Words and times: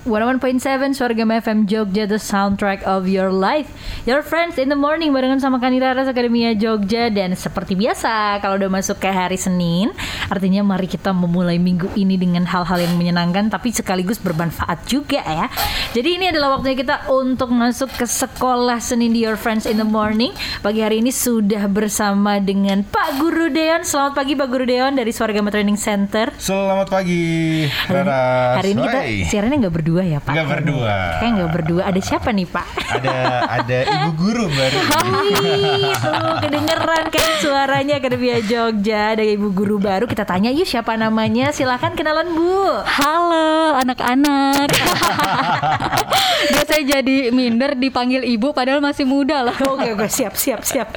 101.7 0.00 0.96
Suarga 0.96 1.28
FM 1.44 1.68
Jogja 1.68 2.08
The 2.08 2.16
soundtrack 2.16 2.88
of 2.88 3.04
your 3.04 3.28
life. 3.28 3.68
Your 4.08 4.24
friends 4.24 4.56
in 4.56 4.72
the 4.72 4.78
morning 4.78 5.12
Barengan 5.12 5.44
sama 5.44 5.60
Kaniraras 5.60 6.08
Akademia 6.08 6.56
Jogja. 6.56 7.12
Dan 7.12 7.36
seperti 7.36 7.76
biasa 7.76 8.40
Kalau 8.40 8.56
udah 8.56 8.72
masuk 8.72 8.96
ke 8.96 9.12
hari 9.12 9.36
Senin 9.36 9.92
Artinya 10.32 10.64
mari 10.64 10.88
kita 10.88 11.12
memulai 11.12 11.60
minggu 11.60 11.92
ini 12.00 12.16
Dengan 12.16 12.48
hal-hal 12.48 12.80
yang 12.80 12.96
menyenangkan 12.96 13.52
Tapi 13.52 13.76
sekaligus 13.76 14.16
bermanfaat 14.16 14.88
juga 14.88 15.20
ya. 15.20 15.52
Jadi 15.92 16.16
ini 16.16 16.32
adalah 16.32 16.56
waktunya 16.56 16.80
kita 16.80 17.12
Untuk 17.12 17.52
masuk 17.52 17.92
ke 17.92 18.08
sekolah 18.08 18.80
Senin 18.80 19.12
di 19.12 19.28
Your 19.28 19.36
Friends 19.36 19.68
in 19.68 19.76
the 19.76 19.84
morning. 19.84 20.32
Pagi 20.64 20.80
hari 20.80 21.04
ini 21.04 21.12
sudah 21.12 21.68
bersama 21.68 22.40
dengan 22.40 22.88
Pak 22.88 23.20
Guru 23.20 23.52
Deon. 23.52 23.84
Selamat 23.84 24.16
pagi 24.16 24.32
Pak 24.32 24.48
Guru 24.48 24.64
Deon 24.64 24.96
Dari 24.96 25.12
Suarga 25.12 25.44
Training 25.44 25.76
Center. 25.76 26.32
Selamat 26.40 26.88
pagi 26.88 27.68
Raras 27.84 28.64
Hari 28.64 28.68
ini 28.72 28.80
kita 28.80 29.00
siarannya 29.28 29.68
nggak 29.68 29.76
berdua 29.76 29.89
ya 29.98 30.22
Pak? 30.22 30.30
Nggak 30.30 30.48
berdua. 30.54 30.94
Kayak 31.18 31.32
nggak 31.34 31.50
berdua. 31.50 31.82
Ada 31.90 32.00
siapa 32.00 32.30
nih 32.30 32.46
Pak? 32.46 32.66
Ada 32.94 33.16
ada 33.58 33.78
ibu 33.82 34.10
guru 34.14 34.46
baru. 34.46 34.78
Wih, 34.78 35.90
tuh 36.06 36.34
kedengeran 36.46 37.04
kan 37.10 37.30
suaranya 37.42 37.94
Akademia 37.98 38.38
Jogja. 38.46 39.18
Ada 39.18 39.24
ibu 39.26 39.50
guru 39.50 39.82
baru. 39.82 40.06
Kita 40.06 40.22
tanya 40.22 40.54
yuk 40.54 40.70
siapa 40.70 40.94
namanya. 40.94 41.50
Silahkan 41.50 41.98
kenalan 41.98 42.30
Bu. 42.30 42.86
Halo 42.86 43.74
anak-anak. 43.82 44.70
Saya 46.70 47.02
jadi 47.02 47.34
minder 47.34 47.74
dipanggil 47.74 48.22
ibu 48.24 48.54
padahal 48.54 48.80
masih 48.80 49.04
muda 49.04 49.42
lah 49.44 49.56
Oke 49.60 49.92
oke 49.92 50.06
siap 50.06 50.38
siap 50.38 50.62
siap. 50.62 50.94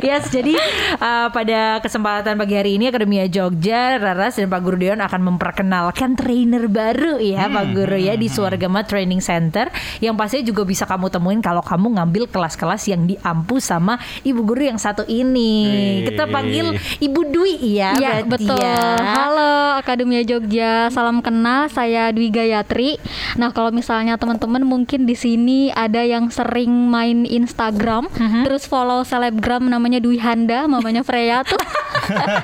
Yes 0.00 0.32
jadi 0.32 0.56
uh, 0.96 1.28
pada 1.28 1.82
kesempatan 1.84 2.40
pagi 2.40 2.54
hari 2.56 2.80
ini 2.80 2.88
Akademia 2.88 3.28
Jogja 3.28 4.00
Raras 4.00 4.40
dan 4.40 4.48
Pak 4.48 4.60
Guru 4.64 4.80
Deon 4.80 5.02
akan 5.02 5.20
memperkenalkan 5.34 6.16
trainer 6.16 6.64
baru 6.70 7.20
ya 7.20 7.50
Pak 7.50 7.64
Guru 7.74 7.98
ya 8.00 8.14
di 8.16 8.29
Suargama 8.30 8.80
Training 8.80 9.18
Center 9.18 9.68
Yang 9.98 10.14
pastinya 10.16 10.44
juga 10.46 10.62
bisa 10.64 10.84
kamu 10.84 11.06
temuin 11.08 11.40
kalau 11.40 11.60
kamu 11.60 11.98
ngambil 11.98 12.24
kelas-kelas 12.26 12.86
yang 12.86 13.04
diampu 13.04 13.58
sama 13.58 13.94
ibu 14.20 14.40
guru 14.40 14.64
yang 14.64 14.76
satu 14.76 15.02
ini 15.04 15.52
Wih. 15.66 16.06
Kita 16.06 16.24
panggil 16.26 16.66
Ibu 16.98 17.20
Dwi 17.26 17.54
ya 17.72 17.90
Iya 17.92 18.10
berarti 18.22 18.46
betul 18.46 18.56
ya. 18.56 18.78
Halo 18.96 19.52
Akademia 19.76 20.22
Jogja 20.22 20.72
Salam 20.88 21.18
kenal 21.18 21.66
saya 21.68 22.08
Dwi 22.08 22.30
Gayatri 22.30 22.96
Nah 23.34 23.50
kalau 23.50 23.70
misalnya 23.70 24.14
teman-teman 24.14 24.62
mungkin 24.62 25.02
di 25.02 25.14
sini 25.14 25.40
ada 25.70 26.00
yang 26.00 26.28
sering 26.28 26.70
main 26.86 27.24
Instagram 27.24 28.06
Mhm. 28.10 28.42
Terus 28.42 28.64
follow 28.64 29.02
selebgram 29.02 29.64
namanya 29.64 29.98
Dwi 29.98 30.16
Handa 30.16 30.64
Mamanya 30.64 31.00
Freya 31.00 31.42
tuh 31.42 31.58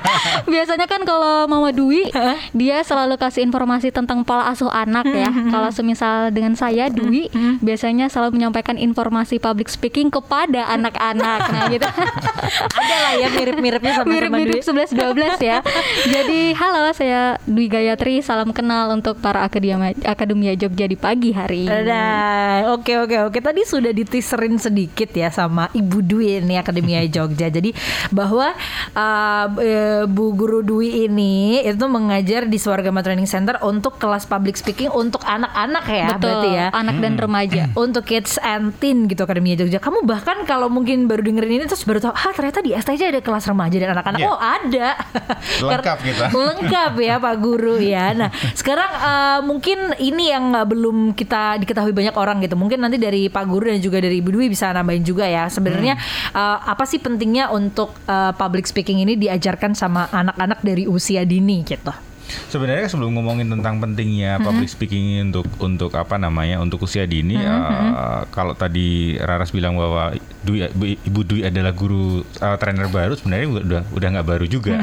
Biasanya 0.47 0.85
kan 0.85 1.03
kalau 1.03 1.45
Mama 1.45 1.69
Dwi 1.69 2.09
Dia 2.51 2.81
selalu 2.81 3.15
kasih 3.15 3.43
informasi 3.43 3.89
tentang 3.89 4.21
pola 4.21 4.47
asuh 4.47 4.67
anak 4.67 5.07
ya 5.07 5.29
Mhm. 5.29 5.49
Kalau 5.49 5.69
semisal 5.77 6.33
dengan 6.33 6.57
saya 6.57 6.89
Dwi 6.89 7.29
Biasanya 7.61 8.09
selalu 8.09 8.41
menyampaikan 8.41 8.81
informasi 8.81 9.37
public 9.37 9.69
speaking 9.69 10.09
kepada 10.09 10.65
anak-anak 10.75 11.39
Nah 11.53 11.63
gitu 11.69 11.85
Ada 12.77 12.95
lah 13.03 13.13
ya 13.19 13.27
mirip-miripnya 13.33 13.91
sama 13.99 14.07
mirip-mirip 14.07 14.63
11 14.63 14.95
12 14.95 15.35
ya. 15.43 15.59
Jadi 16.07 16.55
halo 16.55 16.89
saya 16.95 17.35
Dwi 17.43 17.67
Gayatri, 17.67 18.23
salam 18.23 18.55
kenal 18.55 18.95
untuk 18.95 19.19
para 19.19 19.43
akademia 19.43 19.91
Akademia 20.07 20.55
Jogja 20.55 20.87
di 20.87 20.95
pagi 20.95 21.35
hari. 21.35 21.67
ini. 21.67 22.71
Oke 22.71 22.95
oke 22.95 23.17
oke. 23.27 23.39
Tadi 23.43 23.67
sudah 23.67 23.91
diteaserin 23.91 24.55
sedikit 24.55 25.11
ya 25.11 25.27
sama 25.27 25.67
Ibu 25.75 25.99
Dwi 26.07 26.39
ini 26.39 26.55
Akademia 26.55 27.03
Jogja. 27.11 27.51
Jadi 27.51 27.75
bahwa 28.15 28.55
uh, 28.95 29.45
eh, 29.59 30.03
Bu 30.07 30.31
Guru 30.31 30.63
Dwi 30.63 31.11
ini 31.11 31.59
itu 31.67 31.85
mengajar 31.91 32.47
di 32.47 32.55
Swargama 32.55 33.03
Training 33.03 33.27
Center 33.27 33.59
untuk 33.59 33.99
kelas 33.99 34.23
public 34.23 34.55
speaking 34.55 34.87
untuk 34.95 35.19
anak-anak 35.27 35.66
ya, 35.87 36.07
Betul, 36.15 36.29
berarti 36.29 36.49
ya. 36.53 36.67
anak 36.71 36.95
dan 37.03 37.13
remaja. 37.17 37.63
Untuk 37.87 38.03
kids 38.07 38.39
and 38.41 38.75
teen 38.77 39.09
gitu 39.11 39.23
Akademia 39.23 39.55
Jogja. 39.59 39.79
Kamu 39.81 40.03
bahkan 40.07 40.43
kalau 40.47 40.67
mungkin 40.67 41.05
baru 41.05 41.25
dengerin 41.25 41.63
ini 41.63 41.65
terus 41.67 41.83
baru 41.83 41.99
tahu, 41.99 42.13
ah 42.13 42.31
ternyata 42.33 42.59
di 42.63 42.71
STJ 42.73 43.11
ada 43.11 43.21
kelas 43.21 43.45
remaja 43.49 43.75
dan 43.77 43.89
anak-anak. 43.97 44.19
Iya. 44.21 44.27
Oh 44.29 44.39
ada. 44.39 44.87
Lengkap 45.69 45.97
kita. 46.03 46.25
Lengkap 46.47 46.93
ya 47.01 47.15
Pak 47.19 47.35
Guru 47.41 47.75
ya. 47.81 48.05
Nah 48.15 48.29
sekarang 48.55 48.91
eh, 48.91 49.39
mungkin 49.43 49.77
ini 49.99 50.31
yang 50.31 50.55
eh, 50.55 50.65
belum 50.67 51.13
kita 51.13 51.59
diketahui 51.61 51.91
banyak 51.91 52.15
orang 52.15 52.39
gitu. 52.43 52.55
Mungkin 52.55 52.79
nanti 52.79 52.97
dari 53.01 53.27
Pak 53.27 53.45
Guru 53.47 53.69
dan 53.71 53.81
juga 53.83 53.99
dari 53.99 54.19
Ibu 54.23 54.29
Dwi 54.31 54.47
bisa 54.51 54.71
nambahin 54.71 55.03
juga 55.03 55.27
ya. 55.27 55.49
Sebenarnya 55.51 55.99
eh, 56.31 56.57
apa 56.63 56.83
sih 56.87 57.01
pentingnya 57.01 57.51
untuk 57.51 57.93
eh, 58.07 58.31
public 58.35 58.65
speaking 58.69 59.03
ini 59.03 59.19
diajarkan 59.19 59.75
sama 59.75 60.07
anak-anak 60.13 60.59
dari 60.63 60.87
usia 60.87 61.27
dini 61.27 61.61
gitu? 61.67 62.06
Sebenarnya 62.47 62.87
sebelum 62.87 63.13
ngomongin 63.13 63.47
tentang 63.49 63.77
pentingnya 63.77 64.37
public 64.39 64.67
speaking 64.67 65.05
untuk 65.25 65.47
untuk 65.57 65.91
apa 65.93 66.15
namanya 66.15 66.57
untuk 66.57 66.81
usia 66.81 67.03
dini 67.03 67.35
eh, 67.35 68.21
Kalau 68.29 68.51
tadi 68.51 69.15
Raras 69.15 69.49
bilang 69.49 69.73
bahwa 69.73 70.11
Dwi, 70.39 70.67
Bu- 70.69 70.99
Ibu 71.01 71.21
Dwi 71.23 71.41
adalah 71.43 71.71
guru 71.71 72.19
eh, 72.21 72.57
trainer 72.57 72.87
baru 72.87 73.13
Sebenarnya 73.13 73.47
udah 73.49 73.81
udah 73.89 74.07
nggak 74.09 74.27
baru 74.27 74.45
juga. 74.45 74.75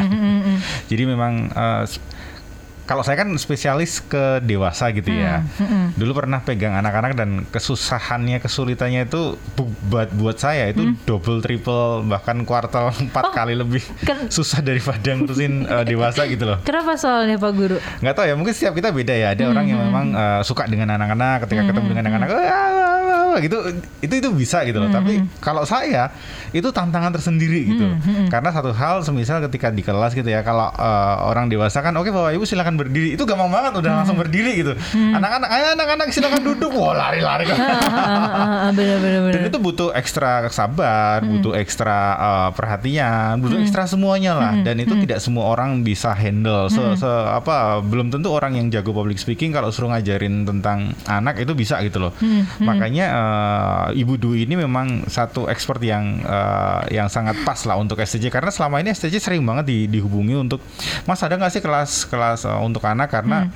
Jadi 0.91 1.03
memang 1.05 1.53
s- 1.83 2.01
kalau 2.85 3.01
saya 3.01 3.17
kan 3.17 3.33
spesialis 3.35 4.01
ke 4.01 4.41
dewasa 4.41 4.93
gitu 4.93 5.09
ya. 5.09 5.41
Dulu 5.95 6.13
pernah 6.15 6.39
pegang 6.39 6.73
anak-anak 6.75 7.13
dan 7.15 7.31
kesusahannya, 7.49 8.39
kesulitannya 8.39 9.09
itu 9.09 9.35
bu- 9.53 9.73
buat 9.89 10.13
buat 10.13 10.37
saya 10.37 10.69
itu 10.69 10.93
double, 11.03 11.41
triple, 11.41 12.05
bahkan 12.05 12.45
kuartal 12.45 12.93
empat 13.05 13.33
kali 13.33 13.57
lebih 13.57 13.81
Ken- 14.05 14.29
susah 14.37 14.61
daripada 14.61 15.17
ngurusin 15.17 15.65
eh, 15.65 15.85
dewasa 15.85 16.29
gitu 16.29 16.45
loh. 16.45 16.61
Kenapa 16.61 16.95
soalnya 16.95 17.37
Pak 17.37 17.53
Guru? 17.53 17.77
Nggak 18.01 18.15
tahu 18.15 18.25
ya, 18.29 18.35
mungkin 18.37 18.53
setiap 18.53 18.75
kita 18.75 18.93
beda 18.93 19.15
ya. 19.15 19.33
Ada 19.33 19.49
orang 19.49 19.65
yang 19.65 19.81
memang 19.81 20.07
eh, 20.13 20.41
suka 20.45 20.69
dengan 20.69 20.93
anak-anak, 20.93 21.49
ketika 21.49 21.63
ketemu 21.65 21.87
dengan 21.89 22.05
anak-anak, 22.13 23.41
gitu, 23.41 23.57
itu 23.99 24.15
itu 24.15 24.29
bisa 24.31 24.63
gitu 24.63 24.79
loh. 24.79 24.91
Tapi 24.91 25.19
kalau 25.41 25.65
saya 25.65 26.13
itu 26.53 26.69
tantangan 26.69 27.11
tersendiri 27.11 27.61
gitu. 27.67 27.87
Karena 28.29 28.53
satu 28.53 28.71
hal, 28.71 29.01
semisal 29.01 29.43
ketika 29.43 29.69
di 29.69 29.81
kelas 29.81 30.13
gitu 30.13 30.29
ya, 30.29 30.45
kalau 30.45 30.69
eh, 30.71 31.17
orang 31.25 31.49
dewasa 31.49 31.81
kan, 31.81 31.97
oke 31.97 32.13
bapak 32.13 32.37
ibu 32.37 32.45
silakan 32.45 32.74
berdiri, 32.75 33.15
itu 33.15 33.23
gampang 33.23 33.49
banget 33.49 33.73
udah 33.77 33.93
langsung 33.99 34.17
berdiri 34.17 34.53
gitu. 34.57 34.73
Anak-anak, 34.95 35.49
ayo 35.49 35.67
anak-anak 35.73 36.07
silakan 36.11 36.43
duduk, 36.43 36.71
wah 36.73 36.93
lari-lari. 36.93 37.47
Dan 39.31 39.43
itu 39.45 39.59
butuh 39.59 39.89
ekstra 39.93 40.47
sabar, 40.49 41.21
butuh 41.23 41.55
ekstra 41.55 41.99
uh, 42.15 42.51
perhatian, 42.51 43.39
butuh 43.39 43.59
ekstra 43.59 43.85
semuanya 43.85 44.35
lah. 44.35 44.53
Dan 44.61 44.81
itu 44.81 44.95
tidak 44.99 45.19
semua 45.19 45.49
orang 45.49 45.81
bisa 45.81 46.13
handle. 46.13 46.69
Se, 46.69 46.81
se- 46.97 47.07
apa 47.27 47.81
belum 47.81 48.09
tentu 48.09 48.31
orang 48.31 48.55
yang 48.55 48.67
jago 48.69 48.91
public 48.91 49.17
speaking 49.17 49.51
kalau 49.51 49.69
suruh 49.69 49.91
ngajarin 49.91 50.45
tentang 50.45 50.93
anak 51.05 51.39
itu 51.39 51.53
bisa 51.53 51.81
gitu 51.81 51.99
loh. 52.01 52.13
Makanya 52.59 53.07
uh, 53.09 53.87
Ibu 53.93 54.15
Dwi 54.17 54.45
ini 54.45 54.57
memang 54.57 55.07
satu 55.07 55.47
expert 55.47 55.81
yang 55.81 56.21
uh, 56.23 56.83
yang 56.89 57.07
sangat 57.07 57.37
pas 57.43 57.59
lah 57.63 57.77
untuk 57.77 57.97
STJ 57.97 58.29
karena 58.29 58.49
selama 58.49 58.79
ini 58.79 58.91
STJ 58.91 59.21
sering 59.21 59.43
banget 59.43 59.65
di- 59.67 59.89
dihubungi 59.89 60.35
untuk 60.35 60.61
Mas 61.05 61.21
ada 61.21 61.35
nggak 61.35 61.51
sih 61.51 61.61
kelas 61.61 62.07
kelas 62.07 62.45
uh, 62.45 62.61
untuk 62.65 62.83
anak 62.85 63.13
karena 63.13 63.53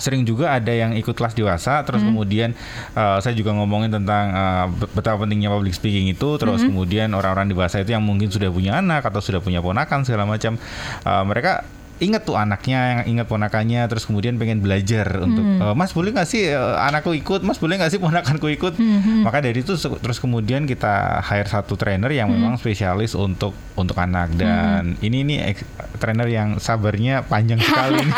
sering 0.00 0.24
juga 0.24 0.56
ada 0.56 0.72
yang 0.72 0.96
ikut 0.96 1.12
kelas 1.12 1.36
dewasa 1.36 1.84
terus 1.84 2.00
kemudian 2.00 2.56
uh, 2.96 3.20
saya 3.20 3.36
juga 3.36 3.52
ngomongin 3.52 3.92
tentang 3.92 4.32
uh, 4.32 4.66
bet- 4.72 4.92
betapa 4.96 5.26
pentingnya 5.26 5.52
public 5.52 5.76
speaking 5.76 6.08
itu 6.08 6.40
terus 6.40 6.64
kemudian 6.64 7.12
orang-orang 7.12 7.52
dewasa 7.52 7.84
itu 7.84 7.92
yang 7.92 8.00
mungkin 8.00 8.32
sudah 8.32 8.48
punya 8.48 8.80
anak 8.80 9.04
atau 9.04 9.20
sudah 9.20 9.44
punya 9.44 9.60
ponakan 9.60 10.06
segala 10.08 10.24
macam 10.24 10.56
uh, 11.04 11.24
mereka 11.28 11.68
ingat 12.00 12.24
tuh 12.24 12.34
anaknya 12.34 12.78
yang 12.80 13.00
ingat 13.16 13.26
ponakannya 13.28 13.84
terus 13.86 14.08
kemudian 14.08 14.34
pengen 14.34 14.58
belajar 14.58 15.20
untuk 15.20 15.44
"Eh, 15.44 15.74
mas 15.76 15.92
boleh 15.92 16.10
nggak 16.10 16.24
sih 16.24 16.48
eh, 16.48 16.56
anakku 16.80 17.12
ikut? 17.12 17.44
Mas 17.44 17.60
boleh 17.60 17.76
nggak 17.76 17.92
sih 17.92 18.00
ponakanku 18.00 18.48
ikut? 18.50 18.74
Maka 19.20 19.44
dari 19.44 19.60
itu 19.60 19.76
terus 19.76 20.16
kemudian 20.16 20.64
kita 20.64 21.20
hire 21.20 21.46
satu 21.46 21.76
trainer 21.76 22.08
yang 22.08 22.32
memang 22.32 22.56
spesialis 22.56 23.12
untuk 23.12 23.52
untuk 23.76 23.96
anak. 23.96 24.32
Dan 24.32 24.96
ini 25.00 25.22
ini 25.22 25.34
ex- 25.40 25.64
trainer 25.96 26.26
yang 26.26 26.56
sabarnya 26.56 27.20
panjang 27.22 27.60
sekali. 27.60 28.00
Nih. 28.00 28.14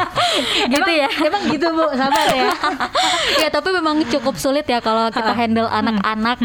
gitu 0.74 0.90
ya. 0.90 1.08
Emang 1.20 1.42
gitu 1.50 1.66
Bu, 1.70 1.84
sabar 1.94 2.26
ya. 2.30 2.50
ya 3.38 3.48
tapi 3.50 3.68
memang 3.70 4.06
cukup 4.06 4.38
sulit 4.38 4.66
ya 4.66 4.78
kalau 4.78 5.10
kita 5.10 5.34
handle 5.34 5.66
anak-anak. 5.66 6.38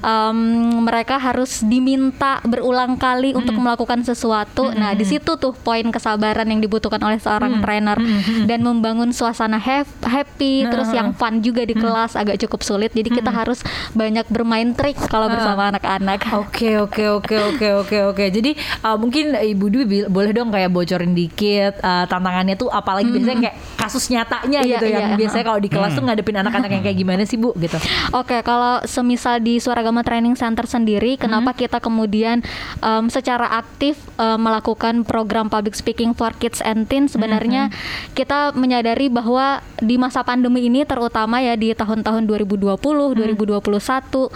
Em, 0.00 0.38
mereka 0.80 1.20
harus 1.20 1.60
diminta 1.60 2.40
berulang 2.44 2.96
kali 2.96 3.32
untuk 3.32 3.56
melakukan 3.56 4.00
sesuatu. 4.02 4.72
Nah 4.72 4.92
di 4.92 5.04
situ 5.04 5.36
tuh 5.36 5.52
poin 5.52 5.84
kesabaran 5.98 6.46
yang 6.46 6.62
dibutuhkan 6.62 7.02
oleh 7.02 7.18
seorang 7.18 7.58
trainer 7.58 7.98
dan 8.46 8.62
membangun 8.62 9.10
suasana 9.10 9.58
hap- 9.58 9.90
happy, 10.00 10.62
terus 10.64 10.88
yang 10.90 11.10
fun 11.12 11.42
juga 11.42 11.62
di 11.62 11.74
kelas 11.74 12.14
agak 12.14 12.38
cukup 12.38 12.62
sulit. 12.62 12.90
Jadi 12.94 13.10
kita 13.10 13.28
harus 13.28 13.60
banyak 13.92 14.24
bermain 14.28 14.70
trik 14.72 14.94
kalau 15.04 15.26
bersama 15.26 15.68
anak-anak. 15.68 16.20
Oke 16.38 16.78
oke 16.78 17.02
oke 17.10 17.34
oke 17.34 17.66
oke 17.82 17.98
oke. 18.08 18.24
Jadi 18.28 18.54
uh, 18.82 18.94
mungkin 18.94 19.34
Ibu 19.34 19.66
Dwi 19.66 19.84
boleh 20.06 20.30
dong 20.30 20.48
kayak 20.48 20.70
bocorin 20.70 21.12
dikit 21.12 21.80
uh, 21.80 22.04
tantangannya 22.04 22.54
tuh 22.54 22.68
apalagi 22.68 23.08
biasanya 23.08 23.40
kayak 23.42 23.56
kasus 23.74 24.06
nyatanya 24.06 24.60
Iya, 24.62 24.76
gitu 24.76 24.86
yang 24.86 25.06
iya. 25.12 25.16
biasanya 25.16 25.44
kalau 25.44 25.58
di 25.58 25.66
kelas 25.66 25.96
tuh 25.96 26.04
ngadepin 26.04 26.36
anak-anak 26.36 26.70
yang 26.70 26.82
kayak 26.84 26.98
gimana 26.98 27.22
sih 27.24 27.34
Bu? 27.34 27.56
Gitu. 27.56 27.74
Oke, 28.12 28.38
kalau 28.42 28.84
semisal 28.84 29.40
di 29.40 29.56
Suaragama 29.58 30.04
Training 30.04 30.36
Center 30.36 30.68
sendiri, 30.68 31.16
kenapa 31.16 31.56
kita 31.56 31.80
kemudian 31.80 32.44
em, 32.78 33.04
secara 33.08 33.48
aktif 33.56 33.96
em, 34.16 34.36
melakukan 34.38 35.02
program 35.02 35.48
public 35.48 35.72
speaking 35.72 35.87
Speaking 35.88 36.12
for 36.12 36.36
Kids 36.36 36.60
and 36.60 36.84
Teens 36.84 37.16
sebenarnya 37.16 37.72
kita 38.12 38.52
menyadari 38.52 39.08
bahwa 39.08 39.64
di 39.80 39.96
masa 39.96 40.20
pandemi 40.20 40.68
ini 40.68 40.84
terutama 40.84 41.40
ya 41.40 41.56
di 41.56 41.72
tahun-tahun 41.72 42.28
2020, 42.28 42.76
2021 42.76 44.28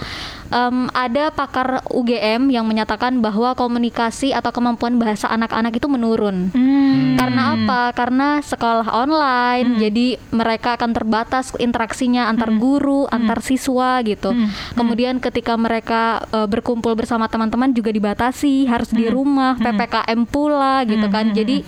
em, 0.52 0.86
ada 0.92 1.32
pakar 1.32 1.80
UGM 1.88 2.52
yang 2.52 2.68
menyatakan 2.68 3.18
bahwa 3.24 3.56
komunikasi 3.56 4.36
atau 4.36 4.52
kemampuan 4.52 5.00
bahasa 5.00 5.26
anak-anak 5.32 5.72
itu 5.72 5.88
menurun. 5.88 6.52
Hmm. 6.52 7.16
Karena 7.16 7.56
apa? 7.56 7.82
Karena 7.96 8.28
sekolah 8.44 8.88
online, 8.92 9.80
jadi 9.80 10.20
mereka 10.30 10.76
akan 10.76 10.92
terbatas 10.92 11.56
interaksinya 11.56 12.28
antar 12.28 12.52
guru, 12.54 13.08
antar 13.08 13.40
siswa 13.40 14.04
gitu. 14.04 14.36
Kemudian 14.76 15.18
ketika 15.18 15.56
mereka 15.56 16.22
eh, 16.28 16.46
berkumpul 16.46 16.92
bersama 16.92 17.26
teman-teman 17.32 17.72
juga 17.72 17.88
dibatasi, 17.88 18.68
harus 18.68 18.92
di 18.92 19.08
rumah, 19.08 19.56
ppkm 19.56 20.20
pula 20.28 20.84
gitu 20.84 21.08
kan. 21.08 21.32
Jadi 21.32 21.64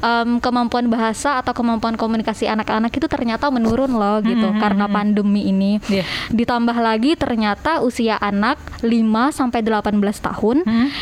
em, 0.00 0.38
kemampuan 0.38 0.88
bahasa 0.88 1.40
atau 1.40 1.52
kemampuan 1.56 1.94
komunikasi 1.96 2.48
anak-anak 2.48 2.92
itu 2.92 3.06
ternyata 3.06 3.48
menurun 3.52 3.92
loh 3.96 4.18
gitu 4.24 4.52
karena 4.58 4.86
pandemi 4.88 5.48
ini. 5.48 5.80
Iya. 5.88 6.04
Ditambah 6.32 6.76
lagi 6.76 7.16
ternyata 7.16 7.80
usia 7.84 8.19
anak 8.20 8.60
5 8.84 8.86
sampai 9.32 9.60
18 9.64 9.96
tahun 10.20 10.56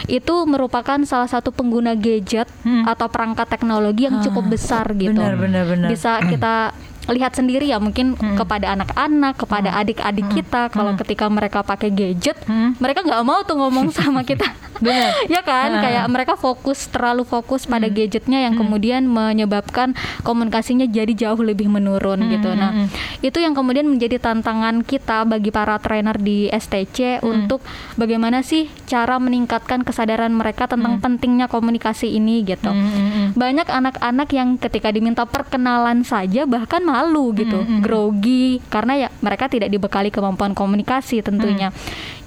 itu 0.06 0.35
merupakan 0.47 0.99
salah 1.03 1.26
satu 1.26 1.50
pengguna 1.50 1.93
gadget 1.93 2.47
atau 2.65 3.06
perangkat 3.11 3.50
teknologi 3.50 4.06
yang 4.06 4.23
cukup 4.23 4.49
besar 4.49 4.87
gitu. 4.94 5.19
benar, 5.19 5.35
benar, 5.35 5.65
benar. 5.67 5.88
Bisa 5.91 6.23
kita 6.25 6.73
lihat 7.09 7.32
sendiri 7.32 7.65
ya 7.65 7.81
mungkin 7.81 8.12
kepada 8.37 8.76
anak-anak, 8.76 9.41
kepada 9.41 9.73
adik-adik 9.81 10.29
kita 10.29 10.69
kalau 10.69 10.93
ketika 10.94 11.25
mereka 11.29 11.65
pakai 11.65 11.88
gadget, 11.88 12.37
mereka 12.76 13.00
nggak 13.00 13.25
mau 13.25 13.41
tuh 13.43 13.56
ngomong 13.56 13.88
sama 13.91 14.21
kita. 14.29 14.44
Benar. 14.78 15.10
ya 15.34 15.40
kan? 15.42 15.70
Ah. 15.78 15.82
Kayak 15.82 16.04
mereka 16.10 16.34
fokus 16.38 16.86
terlalu 16.88 17.26
fokus 17.26 17.66
pada 17.66 17.86
gadgetnya 17.90 18.46
yang 18.46 18.54
kemudian 18.54 19.06
menyebabkan 19.06 19.94
komunikasinya 20.22 20.86
jadi 20.86 21.12
jauh 21.14 21.40
lebih 21.42 21.70
menurun 21.70 22.30
gitu. 22.30 22.50
Nah, 22.54 22.88
itu 23.20 23.38
yang 23.42 23.52
kemudian 23.54 23.86
menjadi 23.86 24.22
tantangan 24.22 24.82
kita 24.86 25.26
bagi 25.26 25.50
para 25.50 25.76
trainer 25.82 26.16
di 26.16 26.48
STC 26.48 27.22
untuk 27.22 27.62
bagaimana 27.98 28.42
sih 28.42 28.70
cara 28.86 29.19
meningkatkan 29.19 29.82
kesadaran 29.82 30.32
mereka 30.32 30.70
tentang 30.70 31.02
pentingnya 31.02 31.50
komunikasi 31.50 32.14
ini 32.14 32.46
gitu. 32.46 32.70
Banyak 33.34 33.69
anak-anak 33.69 34.28
yang 34.34 34.56
ketika 34.56 34.90
diminta 34.94 35.26
perkenalan 35.26 36.02
saja 36.06 36.46
bahkan 36.46 36.82
malu 36.82 37.34
gitu, 37.34 37.62
grogi 37.82 38.62
karena 38.70 39.06
ya 39.06 39.08
mereka 39.20 39.50
tidak 39.50 39.69
dibekali 39.72 40.08
kemampuan 40.14 40.54
komunikasi 40.54 41.20
tentunya. 41.20 41.75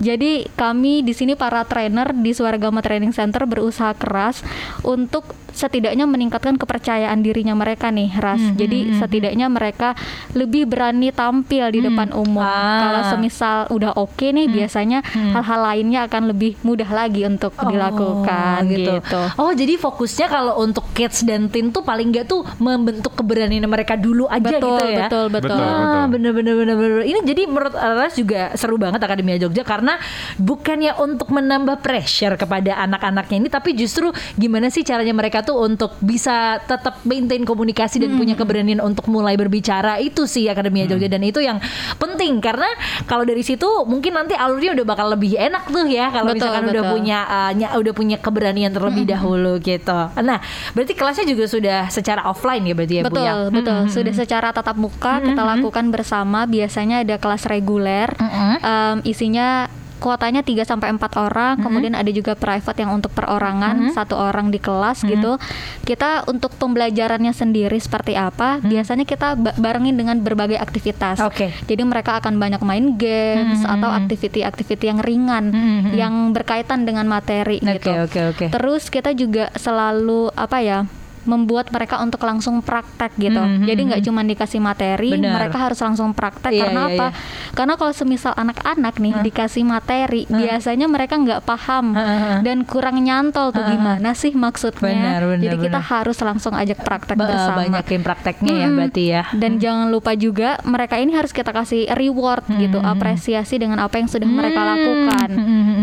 Jadi 0.02 0.50
kami 0.58 1.06
di 1.06 1.14
sini 1.14 1.38
para 1.38 1.62
trainer 1.62 2.10
di 2.10 2.34
Suaragama 2.42 2.82
Training 2.82 3.14
Center 3.14 3.46
berusaha 3.46 3.94
keras 3.94 4.42
untuk 4.82 5.38
setidaknya 5.52 6.08
meningkatkan 6.08 6.56
kepercayaan 6.58 7.20
dirinya 7.22 7.54
mereka 7.54 7.92
nih, 7.92 8.10
Ras. 8.18 8.42
Jadi 8.56 8.98
setidaknya 8.98 9.48
mereka 9.48 9.94
lebih 10.34 10.66
berani 10.68 11.12
tampil 11.12 11.70
di 11.72 11.80
depan 11.84 12.12
umum. 12.16 12.42
Ah. 12.42 12.80
Kalau 12.82 13.02
semisal 13.16 13.58
udah 13.70 13.92
oke 13.96 14.28
nih, 14.32 14.48
biasanya 14.48 15.04
hal-hal 15.06 15.60
lainnya 15.62 16.08
akan 16.08 16.32
lebih 16.32 16.58
mudah 16.64 16.88
lagi 16.90 17.24
untuk 17.26 17.54
dilakukan 17.58 18.62
Oh, 18.62 18.70
gitu. 18.70 18.94
Oh, 19.38 19.52
jadi 19.52 19.76
fokusnya 19.78 20.28
kalau 20.28 20.60
untuk 20.62 20.86
kids 20.94 21.24
dan 21.24 21.48
teen 21.52 21.70
tuh 21.70 21.82
paling 21.82 22.10
nggak 22.12 22.26
tuh 22.28 22.44
membentuk 22.58 23.14
keberanian 23.16 23.66
mereka 23.68 23.96
dulu 23.96 24.26
aja 24.28 24.42
Betul, 24.58 24.78
gitu 24.80 24.86
ya. 24.88 25.08
betul, 25.08 25.26
betul. 25.30 25.50
Betul. 25.52 25.62
Ah, 25.62 26.06
bener 26.08 26.32
bener 26.32 26.54
bener 26.56 26.76
bener. 26.78 27.02
Ini 27.04 27.20
jadi 27.26 27.42
menurut 27.50 27.76
Aras 27.76 28.16
juga 28.16 28.54
seru 28.56 28.78
banget 28.78 29.02
Akademia 29.02 29.38
Jogja 29.38 29.66
karena 29.66 29.98
bukannya 30.38 30.96
untuk 30.98 31.30
menambah 31.34 31.82
pressure 31.82 32.38
kepada 32.38 32.78
anak-anaknya 32.80 33.38
ini, 33.42 33.50
tapi 33.52 33.74
justru 33.76 34.10
gimana 34.38 34.70
sih 34.70 34.86
caranya 34.86 35.12
mereka 35.12 35.41
tuh 35.42 35.58
untuk 35.58 35.98
bisa 36.02 36.60
tetap 36.64 37.02
maintain 37.04 37.42
komunikasi 37.42 38.02
dan 38.02 38.14
punya 38.16 38.34
keberanian 38.36 38.82
untuk 38.82 39.08
mulai 39.08 39.34
berbicara. 39.34 39.98
Itu 39.98 40.26
sih 40.26 40.46
Akademia 40.46 40.86
Jogja. 40.86 41.08
Dan 41.08 41.24
itu 41.24 41.42
yang 41.42 41.58
penting. 41.98 42.38
Karena 42.44 42.68
kalau 43.06 43.26
dari 43.26 43.42
situ 43.42 43.66
mungkin 43.88 44.14
nanti 44.14 44.36
alurnya 44.36 44.76
udah 44.76 44.86
bakal 44.86 45.08
lebih 45.14 45.40
enak 45.40 45.70
tuh 45.72 45.88
ya. 45.88 46.12
Kalau 46.12 46.34
Betul, 46.34 46.38
misalkan 46.44 46.64
udah 46.70 46.84
betul. 46.84 46.94
punya 46.94 47.20
uh, 47.26 47.52
nya- 47.56 47.74
udah 47.78 47.94
punya 47.96 48.18
keberanian 48.20 48.72
terlebih 48.76 49.06
dahulu 49.08 49.58
gitu. 49.58 50.00
Nah, 50.20 50.38
berarti 50.76 50.94
kelasnya 50.94 51.26
juga 51.26 51.46
sudah 51.48 51.80
secara 51.88 52.28
offline 52.28 52.62
ya 52.68 52.74
berarti 52.76 52.96
ya 53.00 53.04
Bu 53.08 53.16
betul, 53.16 53.24
ya? 53.26 53.34
betul. 53.50 53.80
Sudah 53.88 54.14
secara 54.14 54.52
tatap 54.52 54.76
muka 54.76 55.24
kita 55.24 55.42
lakukan 55.42 55.88
bersama. 55.90 56.44
Biasanya 56.44 57.02
ada 57.08 57.16
kelas 57.16 57.48
reguler, 57.48 58.12
em, 58.60 58.98
isinya 59.08 59.71
kuotanya 60.02 60.42
3 60.42 60.66
sampai 60.66 60.90
4 60.90 60.98
orang, 61.14 61.62
kemudian 61.62 61.94
ada 61.94 62.10
juga 62.10 62.34
private 62.34 62.82
yang 62.82 62.92
untuk 62.92 63.14
perorangan, 63.14 63.94
satu 63.94 64.18
orang 64.18 64.50
di 64.50 64.58
kelas 64.58 65.06
gitu. 65.06 65.38
Kita 65.86 66.26
untuk 66.26 66.58
pembelajarannya 66.58 67.30
sendiri 67.32 67.78
seperti 67.78 68.18
apa? 68.18 68.58
Biasanya 68.60 69.06
kita 69.06 69.38
ba- 69.38 69.54
barengin 69.54 69.94
dengan 69.94 70.18
berbagai 70.20 70.58
aktivitas. 70.58 71.22
Oke. 71.22 71.54
Jadi 71.64 71.82
mereka 71.86 72.18
akan 72.18 72.42
banyak 72.42 72.62
main 72.66 72.98
games 72.98 73.62
atau 73.62 73.94
aktiviti-aktiviti 73.94 74.90
yang 74.90 74.98
ringan 75.00 75.54
yang 75.94 76.34
berkaitan 76.34 76.84
dengan 76.84 77.06
materi 77.06 77.62
Oke, 77.62 77.78
gitu. 77.78 77.92
oke, 77.94 78.20
oke. 78.34 78.46
Terus 78.50 78.90
kita 78.90 79.14
juga 79.14 79.54
selalu 79.54 80.34
apa 80.34 80.58
ya? 80.66 80.80
Membuat 81.24 81.70
mereka 81.70 81.98
untuk 81.98 82.22
langsung 82.22 82.60
praktek 82.60 83.14
gitu. 83.16 83.38
Mhm, 83.38 83.64
Jadi 83.64 83.82
nggak 83.88 84.02
cuma 84.02 84.22
dikasih 84.22 84.58
materi, 84.58 85.14
Benar. 85.14 85.38
mereka 85.38 85.58
harus 85.60 85.78
langsung 85.78 86.12
praktek 86.12 86.50
Iya, 86.50 86.62
karena 86.64 86.82
iya, 86.82 86.92
apa? 86.92 87.08
iya. 87.10 87.50
Karena 87.52 87.74
kalau 87.76 87.94
semisal 87.94 88.34
anak-anak 88.34 88.96
nih 88.98 89.14
dikasih 89.22 89.64
materi, 89.64 90.26
biasanya 90.26 90.88
mereka 90.88 91.16
nggak 91.16 91.42
paham 91.42 91.94
Heeh. 91.94 92.36
dan 92.42 92.64
kurang 92.64 92.98
nyantol 92.98 93.52
tuh 93.52 93.64
gimana 93.64 94.12
sih 94.12 94.34
maksudnya. 94.34 95.20
Benar, 95.20 95.22
benar, 95.28 95.44
Jadi 95.44 95.56
kita 95.62 95.80
harus 95.80 96.18
langsung 96.18 96.54
ajak 96.54 96.80
praktek 96.80 97.16
Ba- 97.16 97.28
bersama. 97.28 97.58
banyakin 97.62 98.02
prakteknya 98.02 98.52
ya 98.52 98.66
Mm-mm. 98.66 98.78
berarti 98.78 99.04
ya. 99.06 99.24
Dan 99.32 99.58
jangan 99.58 99.88
lupa 99.88 100.12
juga 100.14 100.58
mereka 100.64 100.98
ini 100.98 101.14
harus 101.14 101.30
kita 101.30 101.52
kasih 101.52 101.92
reward 101.92 102.42
gitu, 102.52 102.80
apresiasi 102.80 103.56
dengan 103.56 103.78
apa 103.80 103.98
yang 103.98 104.08
sudah 104.08 104.26
mereka 104.26 104.62
lakukan 104.64 105.30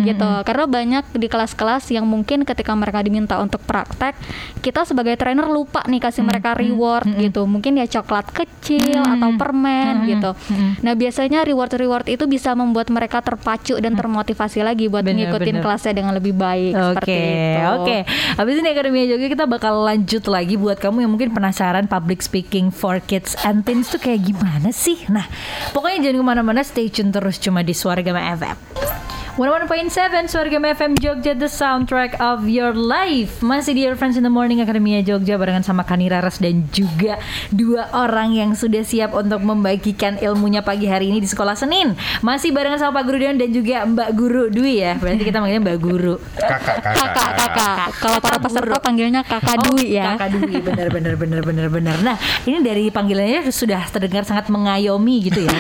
gitu. 0.03 0.31
Karena 0.43 0.65
banyak 0.65 1.05
di 1.15 1.27
kelas-kelas 1.27 1.85
yang 1.91 2.05
mungkin 2.05 2.43
ketika 2.43 2.73
mereka 2.73 3.01
diminta 3.01 3.39
untuk 3.39 3.61
praktek, 3.63 4.17
kita 4.61 4.83
sebagai 4.83 5.15
trainer 5.29 5.45
lupa 5.45 5.85
nih 5.85 6.01
kasih 6.01 6.25
mereka 6.25 6.57
reward 6.57 7.05
gitu. 7.21 7.45
Mungkin 7.45 7.77
ya 7.77 7.85
coklat 7.85 8.33
kecil 8.33 9.05
atau 9.05 9.37
permen 9.37 10.09
gitu. 10.09 10.33
Nah, 10.81 10.97
biasanya 10.97 11.45
reward-reward 11.45 12.09
itu 12.09 12.25
bisa 12.25 12.57
membuat 12.57 12.89
mereka 12.89 13.21
terpacu 13.21 13.77
dan 13.77 13.93
termotivasi 13.93 14.65
lagi 14.65 14.89
buat 14.89 15.05
Bener, 15.05 15.29
ngikutin 15.29 15.61
bener. 15.61 15.65
kelasnya 15.69 15.93
dengan 15.93 16.17
lebih 16.17 16.33
baik 16.33 16.73
seperti 16.73 17.13
Oke, 17.13 17.21
itu. 17.21 17.69
oke. 17.77 17.99
Habis 18.41 18.55
ini 18.57 18.69
Akademia 18.73 19.05
Jogja 19.05 19.29
kita 19.29 19.45
bakal 19.45 19.85
lanjut 19.85 20.25
lagi 20.33 20.57
buat 20.57 20.81
kamu 20.81 21.05
yang 21.05 21.13
mungkin 21.13 21.37
penasaran 21.37 21.85
public 21.85 22.25
speaking 22.25 22.73
for 22.73 22.97
kids 23.05 23.37
and 23.45 23.69
teens 23.69 23.93
tuh 23.93 24.01
kayak 24.01 24.25
gimana 24.25 24.73
sih? 24.73 24.97
Nah, 25.13 25.29
pokoknya 25.77 26.09
jangan 26.09 26.17
ke 26.17 26.25
mana-mana, 26.25 26.61
stay 26.65 26.89
tune 26.89 27.13
terus 27.13 27.37
cuma 27.37 27.61
di 27.61 27.77
Suara 27.77 28.01
Gama 28.01 28.25
FM. 28.33 29.08
101.7 29.39 30.27
Suara 30.27 30.51
Gama 30.51 30.75
FM 30.75 30.99
Jogja 30.99 31.31
The 31.31 31.47
soundtrack 31.47 32.19
of 32.19 32.51
your 32.51 32.75
life 32.75 33.39
Masih 33.39 33.71
di 33.71 33.87
Your 33.87 33.95
Friends 33.95 34.19
in 34.19 34.27
the 34.27 34.35
Morning 34.35 34.59
Akademia 34.59 34.99
Jogja 35.07 35.39
Barengan 35.39 35.63
sama 35.63 35.87
Kani 35.87 36.11
Raras 36.11 36.43
dan 36.43 36.67
juga 36.75 37.23
Dua 37.55 37.87
orang 37.95 38.35
yang 38.35 38.59
sudah 38.59 38.83
siap 38.83 39.15
untuk 39.15 39.39
membagikan 39.47 40.19
ilmunya 40.19 40.67
pagi 40.67 40.91
hari 40.91 41.15
ini 41.15 41.23
di 41.23 41.31
sekolah 41.31 41.55
Senin 41.55 41.95
Masih 42.19 42.51
barengan 42.51 42.83
sama 42.83 42.99
Pak 42.99 43.05
Guru 43.07 43.23
Deon 43.23 43.39
dan 43.39 43.55
juga 43.55 43.87
Mbak 43.87 44.11
Guru 44.19 44.51
Dwi 44.51 44.83
ya 44.83 44.99
Berarti 44.99 45.23
kita 45.23 45.39
manggilnya 45.39 45.63
Mbak 45.71 45.79
Guru 45.87 46.15
Kakak, 46.35 46.83
kakak, 46.83 46.95
Kakak, 46.99 47.31
kakak. 47.39 47.77
Kalau 48.03 48.19
para 48.19 48.43
peserta 48.43 48.77
panggilnya 48.83 49.23
kakak 49.23 49.55
Oh, 49.59 49.75
Dwi 49.75 49.99
ya. 50.03 50.19
Kakak 50.19 50.35
Dwi, 50.35 50.59
benar 50.63 50.89
benar 50.91 51.15
benar 51.19 51.43
benar 51.43 51.67
benar. 51.71 51.97
Nah, 52.03 52.17
ini 52.47 52.63
dari 52.63 52.91
panggilannya 52.95 53.51
sudah 53.51 53.83
terdengar 53.91 54.23
sangat 54.23 54.47
mengayomi 54.51 55.31
gitu 55.31 55.47
ya. 55.47 55.51